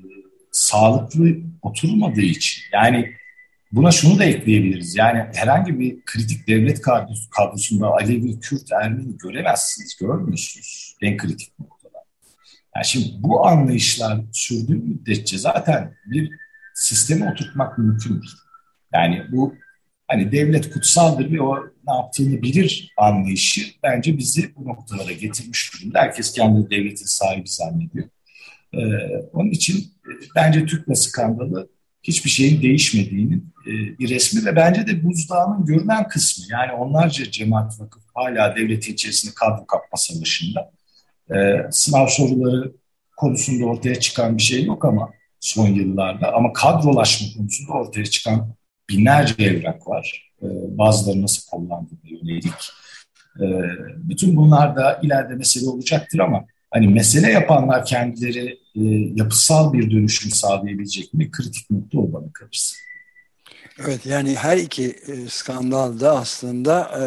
sağlıklı 0.52 1.38
oturmadığı 1.62 2.22
için 2.22 2.64
yani 2.74 3.14
buna 3.72 3.92
şunu 3.92 4.20
da 4.20 4.24
ekleyebiliriz. 4.24 4.96
Yani 4.96 5.26
herhangi 5.34 5.80
bir 5.80 6.02
kritik 6.06 6.48
devlet 6.48 6.82
kadrosunda 7.32 7.88
Alevi, 7.88 8.40
Kürt, 8.40 8.72
Ermeni 8.72 9.18
göremezsiniz, 9.18 9.96
görmüyorsunuz 9.96 10.96
en 11.02 11.18
kritik 11.18 11.60
noktada. 11.60 11.98
Yani 12.76 12.86
şimdi 12.86 13.08
bu 13.20 13.48
anlayışlar 13.48 14.22
sürdüğü 14.32 14.76
müddetçe 14.76 15.38
zaten 15.38 15.96
bir 16.06 16.32
sisteme 16.74 17.32
oturtmak 17.32 17.78
mümkün 17.78 18.22
değil. 18.22 18.36
Yani 18.94 19.24
bu 19.32 19.56
hani 20.08 20.32
devlet 20.32 20.74
kutsaldır 20.74 21.32
ve 21.32 21.42
o 21.42 21.56
ne 21.88 21.94
yaptığını 21.94 22.42
bilir 22.42 22.94
anlayışı 22.98 23.62
bence 23.84 24.18
bizi 24.18 24.56
bu 24.56 24.66
noktalara 24.66 25.12
getirmiş 25.12 25.74
durumda. 25.74 26.00
Herkes 26.00 26.34
kendini 26.34 26.70
devletin 26.70 27.06
sahibi 27.06 27.50
zannediyor. 27.50 28.10
Ee, 28.74 28.80
onun 29.34 29.50
için 29.50 29.78
e, 29.80 30.12
bence 30.36 30.66
Türk 30.66 30.98
skandalı 30.98 31.70
hiçbir 32.04 32.30
şeyin 32.30 32.62
değişmediğinin 32.62 33.54
e, 33.68 33.72
bir 34.00 34.10
resmi 34.10 34.46
ve 34.46 34.56
bence 34.56 34.88
de 34.88 35.04
buzdağının 35.04 35.66
görünen 35.66 36.08
kısmı. 36.08 36.46
Yani 36.50 36.72
onlarca 36.72 37.32
cemaat 37.32 37.80
vakıf 37.80 38.04
hala 38.14 38.56
devletin 38.56 38.94
içerisinde 38.94 39.34
kadro 39.34 39.66
kapma 39.66 39.98
savaşında. 39.98 40.72
Ee, 41.36 41.68
sınav 41.72 42.08
soruları 42.08 42.72
konusunda 43.18 43.66
ortaya 43.66 43.96
çıkan 43.96 44.38
bir 44.38 44.44
şey 44.44 44.66
yok 44.66 44.86
ama 44.86 45.10
son 45.40 45.68
yıllarda 45.68 46.34
ama 46.34 46.54
kadrolaşma 46.54 47.28
konusunda 47.38 47.72
ortaya 47.72 48.06
çıkan 48.06 48.56
binlerce 48.90 49.44
evrak 49.44 49.88
var. 49.88 50.32
E, 50.42 50.48
bazıları 50.78 51.22
nasıl 51.22 51.50
kullandığına 51.52 52.00
yönelik. 52.04 52.72
E, 53.40 53.46
bütün 53.98 54.36
bunlar 54.36 54.76
da 54.76 55.00
ileride 55.04 55.34
mesele 55.36 55.70
olacaktır 55.70 56.20
ama 56.20 56.46
hani 56.72 56.88
mesele 56.88 57.32
yapanlar 57.32 57.86
kendileri 57.86 58.60
e, 58.76 58.82
yapısal 59.16 59.74
bir 59.74 59.92
dönüşüm 59.92 60.32
sağlayabilecek 60.32 61.14
mi? 61.14 61.32
Kritik 61.32 61.72
nokta 61.72 61.98
o 62.00 62.14
bana 62.14 62.34
kalırsa. 62.34 62.76
Evet 63.80 64.06
yani 64.06 64.36
her 64.36 64.58
iki 64.58 64.86
e, 64.86 65.30
skandal 65.30 66.00
da 66.00 66.18
aslında 66.18 66.92
e, 67.00 67.04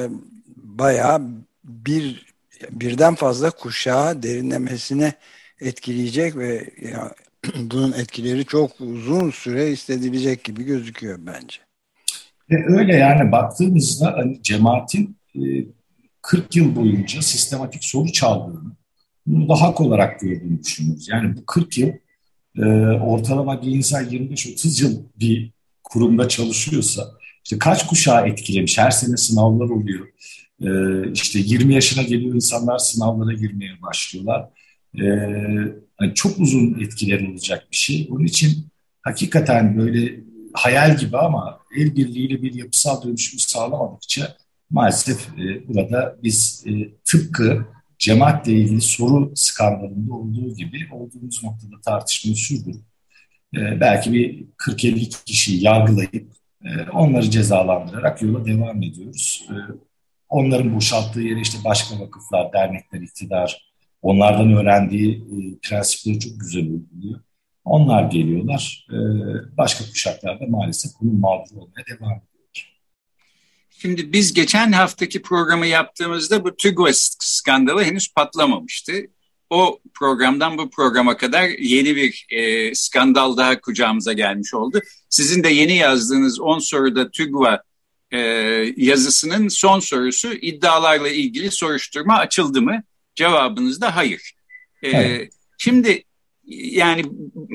bayağı 0.57 1.21
bir 1.64 2.27
birden 2.71 3.14
fazla 3.14 3.51
kuşağı 3.51 4.23
derinlemesine 4.23 5.12
etkileyecek 5.61 6.37
ve 6.37 6.71
ya, 6.83 7.14
bunun 7.57 7.93
etkileri 7.93 8.45
çok 8.45 8.81
uzun 8.81 9.31
süre 9.31 9.71
hissedilecek 9.71 10.45
gibi 10.45 10.64
gözüküyor 10.64 11.19
bence. 11.21 11.68
Ve 12.51 12.79
öyle 12.79 12.97
yani 12.97 13.33
baktığımızda 13.33 14.13
hani 14.17 14.43
cemaatin 14.43 15.17
e, 15.35 15.41
40 16.23 16.57
yıl 16.57 16.77
boyunca 16.77 17.23
sistematik 17.23 17.85
soru 17.85 18.13
çaldığını, 18.13 18.73
bunu 19.27 19.49
da 19.49 19.61
hak 19.61 19.81
olarak 19.81 20.21
gördüğünü 20.21 20.63
düşünüyoruz. 20.63 21.09
Yani 21.09 21.37
bu 21.37 21.47
40 21.47 21.79
yıl 21.79 21.91
e, 22.59 22.65
ortalama 23.01 23.63
bir 23.63 23.71
insan 23.71 24.05
25-30 24.05 24.83
yıl 24.83 25.03
bir 25.21 25.51
kurumda 25.85 26.29
çalışıyorsa 26.29 27.09
işte 27.45 27.59
kaç 27.59 27.87
kuşağı 27.87 28.29
etkilemiş, 28.29 28.79
her 28.79 28.91
sene 28.91 29.17
sınavlar 29.17 29.69
oluyor. 29.69 30.09
E, 30.61 30.69
işte 31.13 31.39
20 31.39 31.75
yaşına 31.75 32.03
geliyor 32.03 32.35
insanlar 32.35 32.79
sınavlara 32.79 33.33
girmeye 33.33 33.83
başlıyorlar. 33.83 34.49
E, 34.95 35.05
yani 36.01 36.15
çok 36.15 36.39
uzun 36.39 36.81
etkileri 36.81 37.31
olacak 37.31 37.69
bir 37.71 37.77
şey. 37.77 38.09
Onun 38.11 38.25
için 38.25 38.67
hakikaten 39.03 39.79
böyle 39.79 40.21
hayal 40.53 40.97
gibi 40.97 41.19
ama 41.19 41.61
el 41.77 41.97
birliğiyle 41.97 42.43
bir 42.43 42.55
yapısal 42.55 43.03
dönüşümü 43.03 43.41
sağlamadıkça 43.41 44.37
maalesef 44.71 45.29
e, 45.39 45.69
burada 45.69 46.17
biz 46.23 46.65
e, 46.67 46.71
tıpkı 47.05 47.67
cemaatle 47.99 48.53
ilgili 48.53 48.81
soru 48.81 49.33
skandalında 49.35 50.15
olduğu 50.15 50.55
gibi 50.55 50.89
olduğumuz 50.93 51.45
noktada 51.45 51.81
tartışmayı 51.85 52.37
sürdürüp 52.37 52.83
e, 53.57 53.81
belki 53.81 54.13
bir 54.13 54.47
40-50 54.59 55.25
kişiyi 55.25 55.65
yargılayıp 55.65 56.33
e, 56.65 56.91
onları 56.91 57.31
cezalandırarak 57.31 58.23
yola 58.23 58.47
devam 58.47 58.83
ediyoruz. 58.83 59.49
E, 59.51 59.55
onların 60.29 60.75
boşalttığı 60.77 61.21
yere 61.21 61.41
işte 61.41 61.59
başka 61.65 62.01
vakıflar, 62.01 62.53
dernekler, 62.53 63.01
iktidar 63.01 63.69
onlardan 64.03 64.53
öğrendiği 64.53 65.17
e, 65.17 65.59
prensipleri 65.69 66.19
çok 66.19 66.41
güzel 66.41 66.63
uyguluyor. 66.63 67.21
Onlar 67.69 68.11
geliyorlar. 68.11 68.87
Ee, 68.91 68.97
başka 69.57 69.85
kuşaklarda 69.85 70.47
maalesef 70.49 70.93
bunun 71.01 71.21
mağdur 71.21 71.57
olmaya 71.57 71.87
devam 71.87 72.13
ediyor. 72.13 72.29
Şimdi 73.71 74.13
biz 74.13 74.35
geçen 74.35 74.73
haftaki 74.73 75.23
programı 75.23 75.67
yaptığımızda 75.67 76.45
bu 76.45 76.57
TÜGVAS 76.57 77.17
skandalı 77.19 77.85
henüz 77.85 78.15
patlamamıştı. 78.15 78.93
O 79.51 79.79
programdan 79.95 80.59
bu 80.59 80.71
programa 80.71 81.17
kadar 81.17 81.49
yeni 81.49 81.97
bir 81.97 82.27
e, 82.31 82.75
skandal 82.75 83.37
daha 83.37 83.61
kucağımıza 83.61 84.13
gelmiş 84.13 84.55
oldu. 84.55 84.81
Sizin 85.09 85.45
de 85.45 85.49
yeni 85.49 85.77
yazdığınız 85.77 86.41
10 86.41 86.59
soruda 86.59 87.11
TÜGVA 87.11 87.63
e, 88.11 88.19
yazısının 88.77 89.49
son 89.49 89.81
sorusu 89.81 90.33
iddialarla 90.33 91.09
ilgili 91.09 91.51
soruşturma 91.51 92.19
açıldı 92.19 92.63
mı? 92.63 92.83
Cevabınız 93.15 93.81
da 93.81 93.97
hayır. 93.97 94.33
E, 94.83 94.89
evet. 94.89 95.33
Şimdi 95.59 96.05
yani 96.49 97.03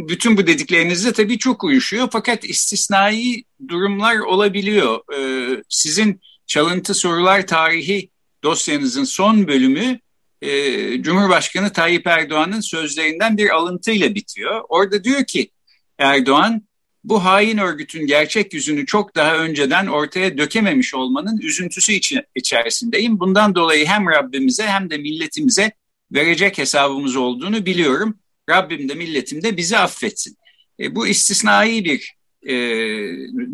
bütün 0.07 0.37
bu 0.37 0.47
dediklerinizde 0.47 1.13
tabii 1.13 1.37
çok 1.37 1.63
uyuşuyor 1.63 2.07
fakat 2.11 2.45
istisnai 2.45 3.43
durumlar 3.67 4.19
olabiliyor. 4.19 4.99
Ee, 5.17 5.63
sizin 5.69 6.21
çalıntı 6.47 6.93
sorular 6.93 7.47
tarihi 7.47 8.09
dosyanızın 8.43 9.03
son 9.03 9.47
bölümü 9.47 9.99
e, 10.41 11.01
Cumhurbaşkanı 11.01 11.73
Tayyip 11.73 12.07
Erdoğan'ın 12.07 12.59
sözlerinden 12.59 13.37
bir 13.37 13.49
alıntıyla 13.49 14.15
bitiyor. 14.15 14.61
Orada 14.69 15.03
diyor 15.03 15.25
ki 15.25 15.49
Erdoğan 15.97 16.61
bu 17.03 17.25
hain 17.25 17.57
örgütün 17.57 18.07
gerçek 18.07 18.53
yüzünü 18.53 18.85
çok 18.85 19.15
daha 19.15 19.37
önceden 19.37 19.87
ortaya 19.87 20.37
dökememiş 20.37 20.93
olmanın 20.93 21.37
üzüntüsü 21.37 21.93
içerisindeyim. 22.35 23.19
Bundan 23.19 23.55
dolayı 23.55 23.85
hem 23.85 24.07
Rabbimize 24.07 24.63
hem 24.63 24.89
de 24.89 24.97
milletimize 24.97 25.71
verecek 26.11 26.57
hesabımız 26.57 27.15
olduğunu 27.15 27.65
biliyorum. 27.65 28.15
Rabbim 28.49 28.89
de 28.89 28.93
milletim 28.93 29.43
de 29.43 29.57
bizi 29.57 29.77
affetsin. 29.77 30.37
E, 30.79 30.95
bu 30.95 31.07
istisnai 31.07 31.85
bir 31.85 32.15
e, 32.47 32.55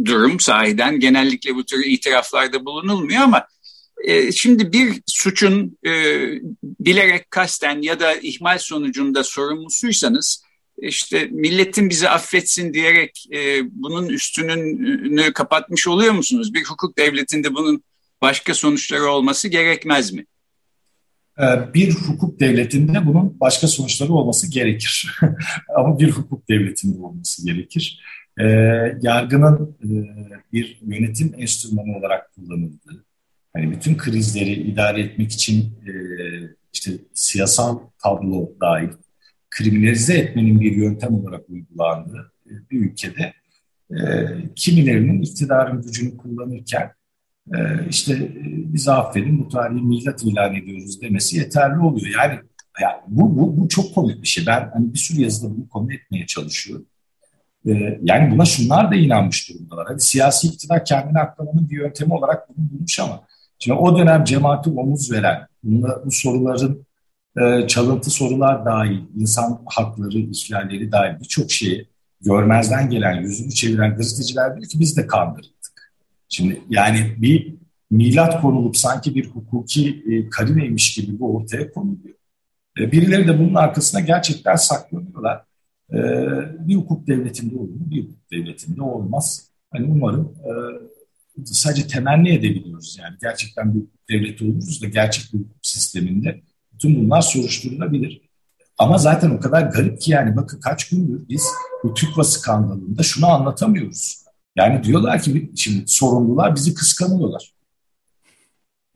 durum 0.06 0.40
sahiden. 0.40 1.00
Genellikle 1.00 1.56
bu 1.56 1.66
tür 1.66 1.86
itiraflarda 1.86 2.66
bulunulmuyor 2.66 3.22
ama 3.22 3.48
e, 4.04 4.32
şimdi 4.32 4.74
bir 4.74 5.02
suçun 5.06 5.78
e, 5.86 5.92
bilerek 6.64 7.32
kasten 7.32 7.82
ya 7.82 8.00
da 8.00 8.16
ihmal 8.16 8.58
sonucunda 8.58 9.24
sorumlusuysanız 9.24 10.44
işte 10.78 11.28
milletin 11.32 11.90
bizi 11.90 12.10
affetsin 12.10 12.74
diyerek 12.74 13.26
e, 13.34 13.62
bunun 13.72 14.10
üstünü 14.10 15.34
kapatmış 15.34 15.88
oluyor 15.88 16.14
musunuz? 16.14 16.54
Bir 16.54 16.66
hukuk 16.66 16.98
devletinde 16.98 17.54
bunun 17.56 17.84
başka 18.22 18.54
sonuçları 18.54 19.06
olması 19.06 19.48
gerekmez 19.48 20.12
mi? 20.12 20.26
Ee, 21.40 21.74
bir 21.74 21.92
hukuk 21.96 22.40
devletinde 22.40 23.06
bunun 23.06 23.40
başka 23.40 23.68
sonuçları 23.68 24.14
olması 24.14 24.52
gerekir. 24.52 25.20
Ama 25.76 26.00
bir 26.00 26.12
hukuk 26.12 26.50
devletinde 26.50 27.00
olması 27.00 27.46
gerekir. 27.46 28.02
Ee, 28.40 28.46
yargının 29.02 29.78
e, 29.84 29.88
bir 30.54 30.80
yönetim 30.82 31.34
enstrümanı 31.38 31.98
olarak 31.98 32.36
kullanıldığı, 32.36 33.06
hani 33.54 33.72
bütün 33.72 33.98
krizleri 33.98 34.54
idare 34.54 35.02
etmek 35.02 35.32
için 35.32 35.62
e, 35.62 35.92
işte 36.74 36.92
siyasal 37.14 37.80
tablo 38.04 38.50
dahil 38.62 38.90
kriminalize 39.50 40.18
etmenin 40.18 40.62
bir 40.62 40.76
yöntem 40.76 41.14
olarak 41.14 41.50
uygulandığı 41.50 42.32
bir 42.72 42.80
ülkede 42.80 43.34
e, 43.92 43.98
kimilerinin 44.56 45.22
iktidarın 45.22 45.82
gücünü 45.82 46.18
kullanırken 46.18 46.84
e, 46.84 46.99
işte 47.90 48.14
e, 48.14 48.74
bizi 48.74 48.92
affedin 48.92 49.40
bu 49.40 49.50
tarihi 49.50 49.82
milat 49.82 50.24
ilan 50.24 50.56
ediyoruz 50.56 51.02
demesi 51.02 51.38
yeterli 51.38 51.80
oluyor. 51.80 52.08
Yani, 52.18 52.40
yani 52.82 52.96
bu, 53.08 53.38
bu, 53.38 53.58
bu 53.58 53.68
çok 53.68 53.96
komik 53.96 54.22
bir 54.22 54.28
şey. 54.28 54.46
Ben 54.46 54.70
hani 54.74 54.94
bir 54.94 55.00
sürü 55.00 55.22
yazıda 55.22 55.56
bunu 55.56 55.70
konu 55.70 55.94
etmeye 55.94 56.26
çalışıyorum. 56.26 56.86
E, 57.68 58.00
yani 58.04 58.32
buna 58.32 58.46
şunlar 58.46 58.92
da 58.92 58.96
inanmış 58.96 59.50
durumdalar. 59.50 59.88
Hadi 59.88 60.02
siyasi 60.02 60.48
iktidar 60.48 60.86
kendini 60.86 61.20
aklamanın 61.20 61.70
bir 61.70 61.76
yöntemi 61.76 62.14
olarak 62.14 62.50
bunu 62.50 62.70
bulmuş 62.72 63.00
ama 63.00 63.24
şimdi 63.60 63.78
o 63.80 63.98
dönem 63.98 64.24
cemaati 64.24 64.70
omuz 64.70 65.12
veren, 65.12 65.48
bunla, 65.64 66.02
bu 66.06 66.12
soruların 66.12 66.86
e, 67.42 67.68
çalıntı 67.68 68.10
sorular 68.10 68.66
dahil, 68.66 69.00
insan 69.16 69.62
hakları 69.66 70.18
ihlalleri 70.18 70.92
dahil 70.92 71.20
birçok 71.20 71.52
şeyi 71.52 71.88
görmezden 72.22 72.90
gelen, 72.90 73.22
yüzünü 73.22 73.52
çeviren 73.52 73.96
gazeteciler 73.96 74.56
diyor 74.56 74.70
ki 74.70 74.80
biz 74.80 74.98
de 74.98 75.08
kandırıldık. 75.08 75.59
Şimdi 76.30 76.62
yani 76.70 77.16
bir 77.18 77.56
milat 77.92 78.42
konulup 78.42 78.78
sanki 78.78 79.16
bir 79.16 79.26
hukuki 79.30 80.04
e, 80.10 80.30
karineymiş 80.30 80.96
gibi 80.96 81.20
bu 81.20 81.36
ortaya 81.36 81.72
konuluyor. 81.72 82.16
E, 82.80 82.92
birileri 82.92 83.28
de 83.28 83.40
bunun 83.40 83.56
arkasına 83.56 84.00
gerçekten 84.00 84.56
saklanıyorlar. 84.56 85.44
E, 85.94 85.98
bir 86.68 86.76
hukuk 86.76 87.08
devletinde 87.08 87.56
olur 87.56 87.70
mu? 87.70 87.92
Bir 87.92 88.04
hukuk 88.04 88.32
devletinde 88.32 88.82
olmaz. 88.82 89.52
Hani 89.72 89.86
umarım 89.86 90.36
e, 90.46 90.52
sadece 91.46 91.88
temenni 91.88 92.34
edebiliyoruz 92.34 92.98
yani. 93.02 93.16
Gerçekten 93.22 93.76
bir 93.76 93.80
hukuk 93.80 94.10
devleti 94.10 94.44
oluruz 94.44 94.82
da 94.82 94.88
gerçek 94.88 95.34
bir 95.34 95.40
hukuk 95.40 95.60
sisteminde 95.62 96.42
Tüm 96.80 96.96
bunlar 96.96 97.22
soruşturulabilir. 97.22 98.22
Ama 98.78 98.98
zaten 98.98 99.30
o 99.30 99.40
kadar 99.40 99.62
garip 99.62 100.02
ki 100.02 100.12
yani 100.12 100.36
bakın 100.36 100.60
kaç 100.60 100.90
gündür 100.90 101.30
biz 101.30 101.48
bu 101.84 101.94
TÜKVA 101.94 102.24
skandalında 102.24 103.04
şunu 103.04 103.28
anlatamıyoruz. 103.28 104.19
Yani 104.56 104.84
diyorlar 104.84 105.22
ki 105.22 105.52
şimdi 105.56 105.88
sorumlular 105.88 106.56
bizi 106.56 106.74
kıskanıyorlar. 106.74 107.54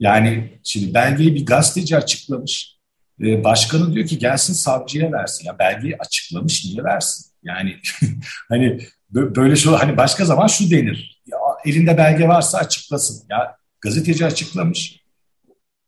Yani 0.00 0.60
şimdi 0.64 0.94
belgeyi 0.94 1.34
bir 1.34 1.46
gazeteci 1.46 1.96
açıklamış. 1.96 2.74
Başkanı 3.20 3.94
diyor 3.94 4.06
ki 4.06 4.18
gelsin 4.18 4.54
savcıya 4.54 5.12
versin. 5.12 5.46
Ya 5.46 5.58
belgeyi 5.58 5.96
açıklamış 5.98 6.64
niye 6.64 6.84
versin? 6.84 7.26
Yani 7.42 7.76
hani 8.48 8.80
böyle 9.10 9.56
şey 9.56 9.72
hani 9.72 9.96
başka 9.96 10.24
zaman 10.24 10.46
şu 10.46 10.70
denir. 10.70 11.22
Ya, 11.26 11.38
elinde 11.64 11.98
belge 11.98 12.28
varsa 12.28 12.58
açıklasın. 12.58 13.26
Ya 13.30 13.56
gazeteci 13.80 14.26
açıklamış. 14.26 15.04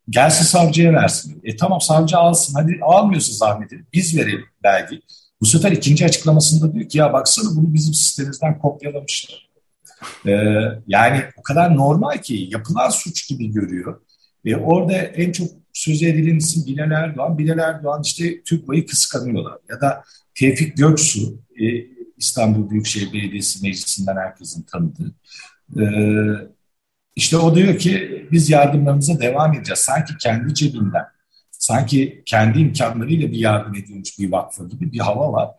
Gelsin 0.09 0.45
savcıya 0.45 0.93
versin. 0.93 1.41
E 1.43 1.55
tamam 1.55 1.81
savcı 1.81 2.17
alsın. 2.17 2.53
Hadi 2.53 2.79
almıyorsa 2.81 3.33
zahmet 3.33 3.73
edin. 3.73 3.87
Biz 3.93 4.17
verelim 4.17 4.45
belge. 4.63 5.01
Bu 5.41 5.45
sefer 5.45 5.71
ikinci 5.71 6.05
açıklamasında 6.05 6.73
diyor 6.73 6.89
ki 6.89 6.97
ya 6.97 7.13
baksana 7.13 7.55
bunu 7.55 7.73
bizim 7.73 7.93
sistemimizden 7.93 8.59
kopyalamışlar. 8.59 9.46
Ee, 10.25 10.31
yani 10.87 11.23
o 11.37 11.43
kadar 11.43 11.75
normal 11.75 12.17
ki 12.17 12.47
yapılan 12.51 12.89
suç 12.89 13.29
gibi 13.29 13.51
görüyor. 13.51 14.01
Ve 14.45 14.57
orada 14.57 14.93
en 14.93 15.31
çok 15.31 15.47
söz 15.73 16.03
edilen 16.03 16.35
isim 16.35 16.65
Bilal 16.65 16.91
Erdoğan. 16.91 17.37
Bilal 17.37 17.59
Erdoğan 17.59 18.01
işte 18.05 18.43
TÜGVA'yı 18.43 18.85
kıskanıyorlar. 18.85 19.57
Ya 19.69 19.81
da 19.81 20.03
Tevfik 20.35 20.77
Göksu 20.77 21.41
e, 21.61 21.65
İstanbul 22.17 22.69
Büyükşehir 22.69 23.13
Belediyesi 23.13 23.63
Meclisi'nden 23.63 24.15
herkesin 24.17 24.63
tanıdığı. 24.63 25.15
E, 25.79 25.83
işte 27.15 27.37
o 27.37 27.55
diyor 27.55 27.77
ki 27.77 28.27
biz 28.31 28.49
yardımlarımıza 28.49 29.19
devam 29.19 29.53
edeceğiz. 29.53 29.79
Sanki 29.79 30.13
kendi 30.17 30.53
cebinden, 30.53 31.05
sanki 31.51 32.23
kendi 32.25 32.59
imkanlarıyla 32.59 33.31
bir 33.31 33.37
yardım 33.37 33.75
ediyormuş 33.75 34.19
bir 34.19 34.31
vakfı 34.31 34.69
gibi 34.69 34.91
bir 34.91 34.99
hava 34.99 35.33
var. 35.33 35.49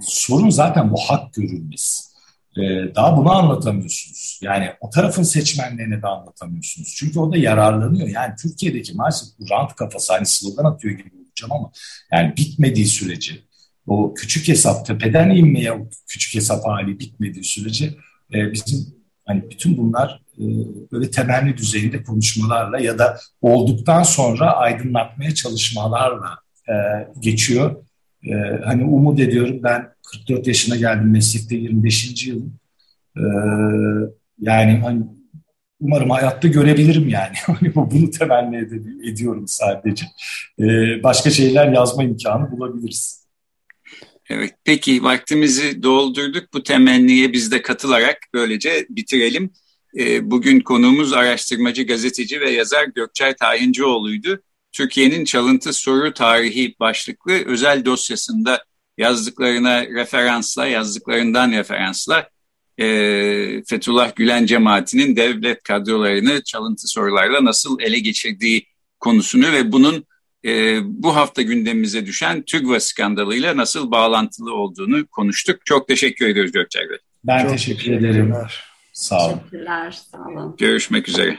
Sorun 0.00 0.50
zaten 0.50 0.92
bu 0.92 0.96
hak 0.96 1.34
görülmesi. 1.34 2.11
Ee, 2.56 2.94
daha 2.94 3.16
bunu 3.16 3.30
anlatamıyorsunuz. 3.32 4.40
Yani 4.42 4.70
o 4.80 4.90
tarafın 4.90 5.22
seçmenlerine 5.22 6.02
de 6.02 6.06
anlatamıyorsunuz. 6.06 6.94
Çünkü 6.98 7.18
o 7.18 7.32
da 7.32 7.36
yararlanıyor. 7.36 8.08
Yani 8.08 8.34
Türkiye'deki 8.42 8.94
maalesef 8.94 9.28
bu 9.38 9.50
rant 9.50 9.76
kafası 9.76 10.12
hani 10.12 10.26
slogan 10.26 10.64
atıyor 10.64 10.94
gibi 10.94 11.10
olacağım 11.16 11.52
ama 11.52 11.72
yani 12.12 12.36
bitmediği 12.36 12.86
sürece 12.86 13.34
o 13.86 14.14
küçük 14.14 14.48
hesap 14.48 14.86
tepeden 14.86 15.30
inmeye 15.30 15.72
o 15.72 15.88
küçük 16.08 16.34
hesap 16.34 16.66
hali 16.66 16.98
bitmediği 16.98 17.44
sürece 17.44 17.94
e, 18.34 18.52
bizim 18.52 18.94
hani 19.24 19.50
bütün 19.50 19.76
bunlar 19.76 20.22
e, 20.38 20.44
böyle 20.92 21.10
temelli 21.10 21.56
düzeyinde 21.56 22.02
konuşmalarla 22.02 22.78
ya 22.78 22.98
da 22.98 23.18
olduktan 23.40 24.02
sonra 24.02 24.52
aydınlatmaya 24.52 25.34
çalışmalarla 25.34 26.38
e, 26.68 26.74
geçiyor. 27.20 27.84
E, 28.26 28.34
hani 28.64 28.84
umut 28.84 29.20
ediyorum 29.20 29.60
ben 29.62 29.88
44 30.12 30.46
yaşına 30.46 30.76
geldim 30.76 31.10
meslekte 31.10 31.56
25. 31.56 32.26
yılım. 32.26 32.54
E, 33.16 33.22
yani 34.38 34.78
hani 34.78 35.02
umarım 35.80 36.10
hayatta 36.10 36.48
görebilirim 36.48 37.08
yani. 37.08 37.34
Hani 37.46 37.74
bunu 37.74 38.10
temenni 38.10 38.56
ed- 38.56 39.10
ediyorum 39.10 39.44
sadece. 39.48 40.06
E, 40.60 40.64
başka 41.02 41.30
şeyler 41.30 41.72
yazma 41.72 42.04
imkanı 42.04 42.50
bulabiliriz. 42.50 43.22
Evet, 44.30 44.54
peki 44.64 45.02
vaktimizi 45.02 45.82
doldurduk. 45.82 46.54
Bu 46.54 46.62
temenniye 46.62 47.32
biz 47.32 47.52
de 47.52 47.62
katılarak 47.62 48.18
böylece 48.34 48.86
bitirelim. 48.90 49.50
Bugün 50.22 50.60
konuğumuz 50.60 51.12
araştırmacı, 51.12 51.86
gazeteci 51.86 52.40
ve 52.40 52.50
yazar 52.50 52.84
Gökçay 52.94 53.34
Tayincioğlu'ydu. 53.34 54.42
Türkiye'nin 54.72 55.24
çalıntı 55.24 55.72
soru 55.72 56.12
tarihi 56.12 56.74
başlıklı 56.80 57.32
özel 57.32 57.84
dosyasında 57.84 58.64
yazdıklarına 58.98 59.86
referansla, 59.86 60.66
yazdıklarından 60.66 61.52
referansla 61.52 62.28
e, 62.78 62.86
Fethullah 63.64 64.16
Gülen 64.16 64.46
cemaatinin 64.46 65.16
devlet 65.16 65.62
kadrolarını 65.62 66.42
çalıntı 66.44 66.88
sorularla 66.88 67.44
nasıl 67.44 67.80
ele 67.80 67.98
geçirdiği 67.98 68.66
konusunu 69.00 69.52
ve 69.52 69.72
bunun 69.72 70.04
e, 70.44 70.80
bu 70.84 71.16
hafta 71.16 71.42
gündemimize 71.42 72.06
düşen 72.06 72.42
TÜGVA 72.42 72.80
skandalıyla 72.80 73.56
nasıl 73.56 73.90
bağlantılı 73.90 74.54
olduğunu 74.54 75.06
konuştuk. 75.06 75.66
Çok 75.66 75.88
teşekkür 75.88 76.28
ediyoruz 76.28 76.52
Gökçay 76.52 76.90
Bey. 76.90 76.98
Ben 77.24 77.42
Çok 77.42 77.50
teşekkür 77.50 77.92
ederim. 77.92 78.34
Sağ 78.92 79.26
olun. 79.26 79.38
Teşekkürler, 79.38 79.98
sağ 80.10 80.18
olun. 80.18 80.56
Görüşmek 80.58 81.08
üzere. 81.08 81.38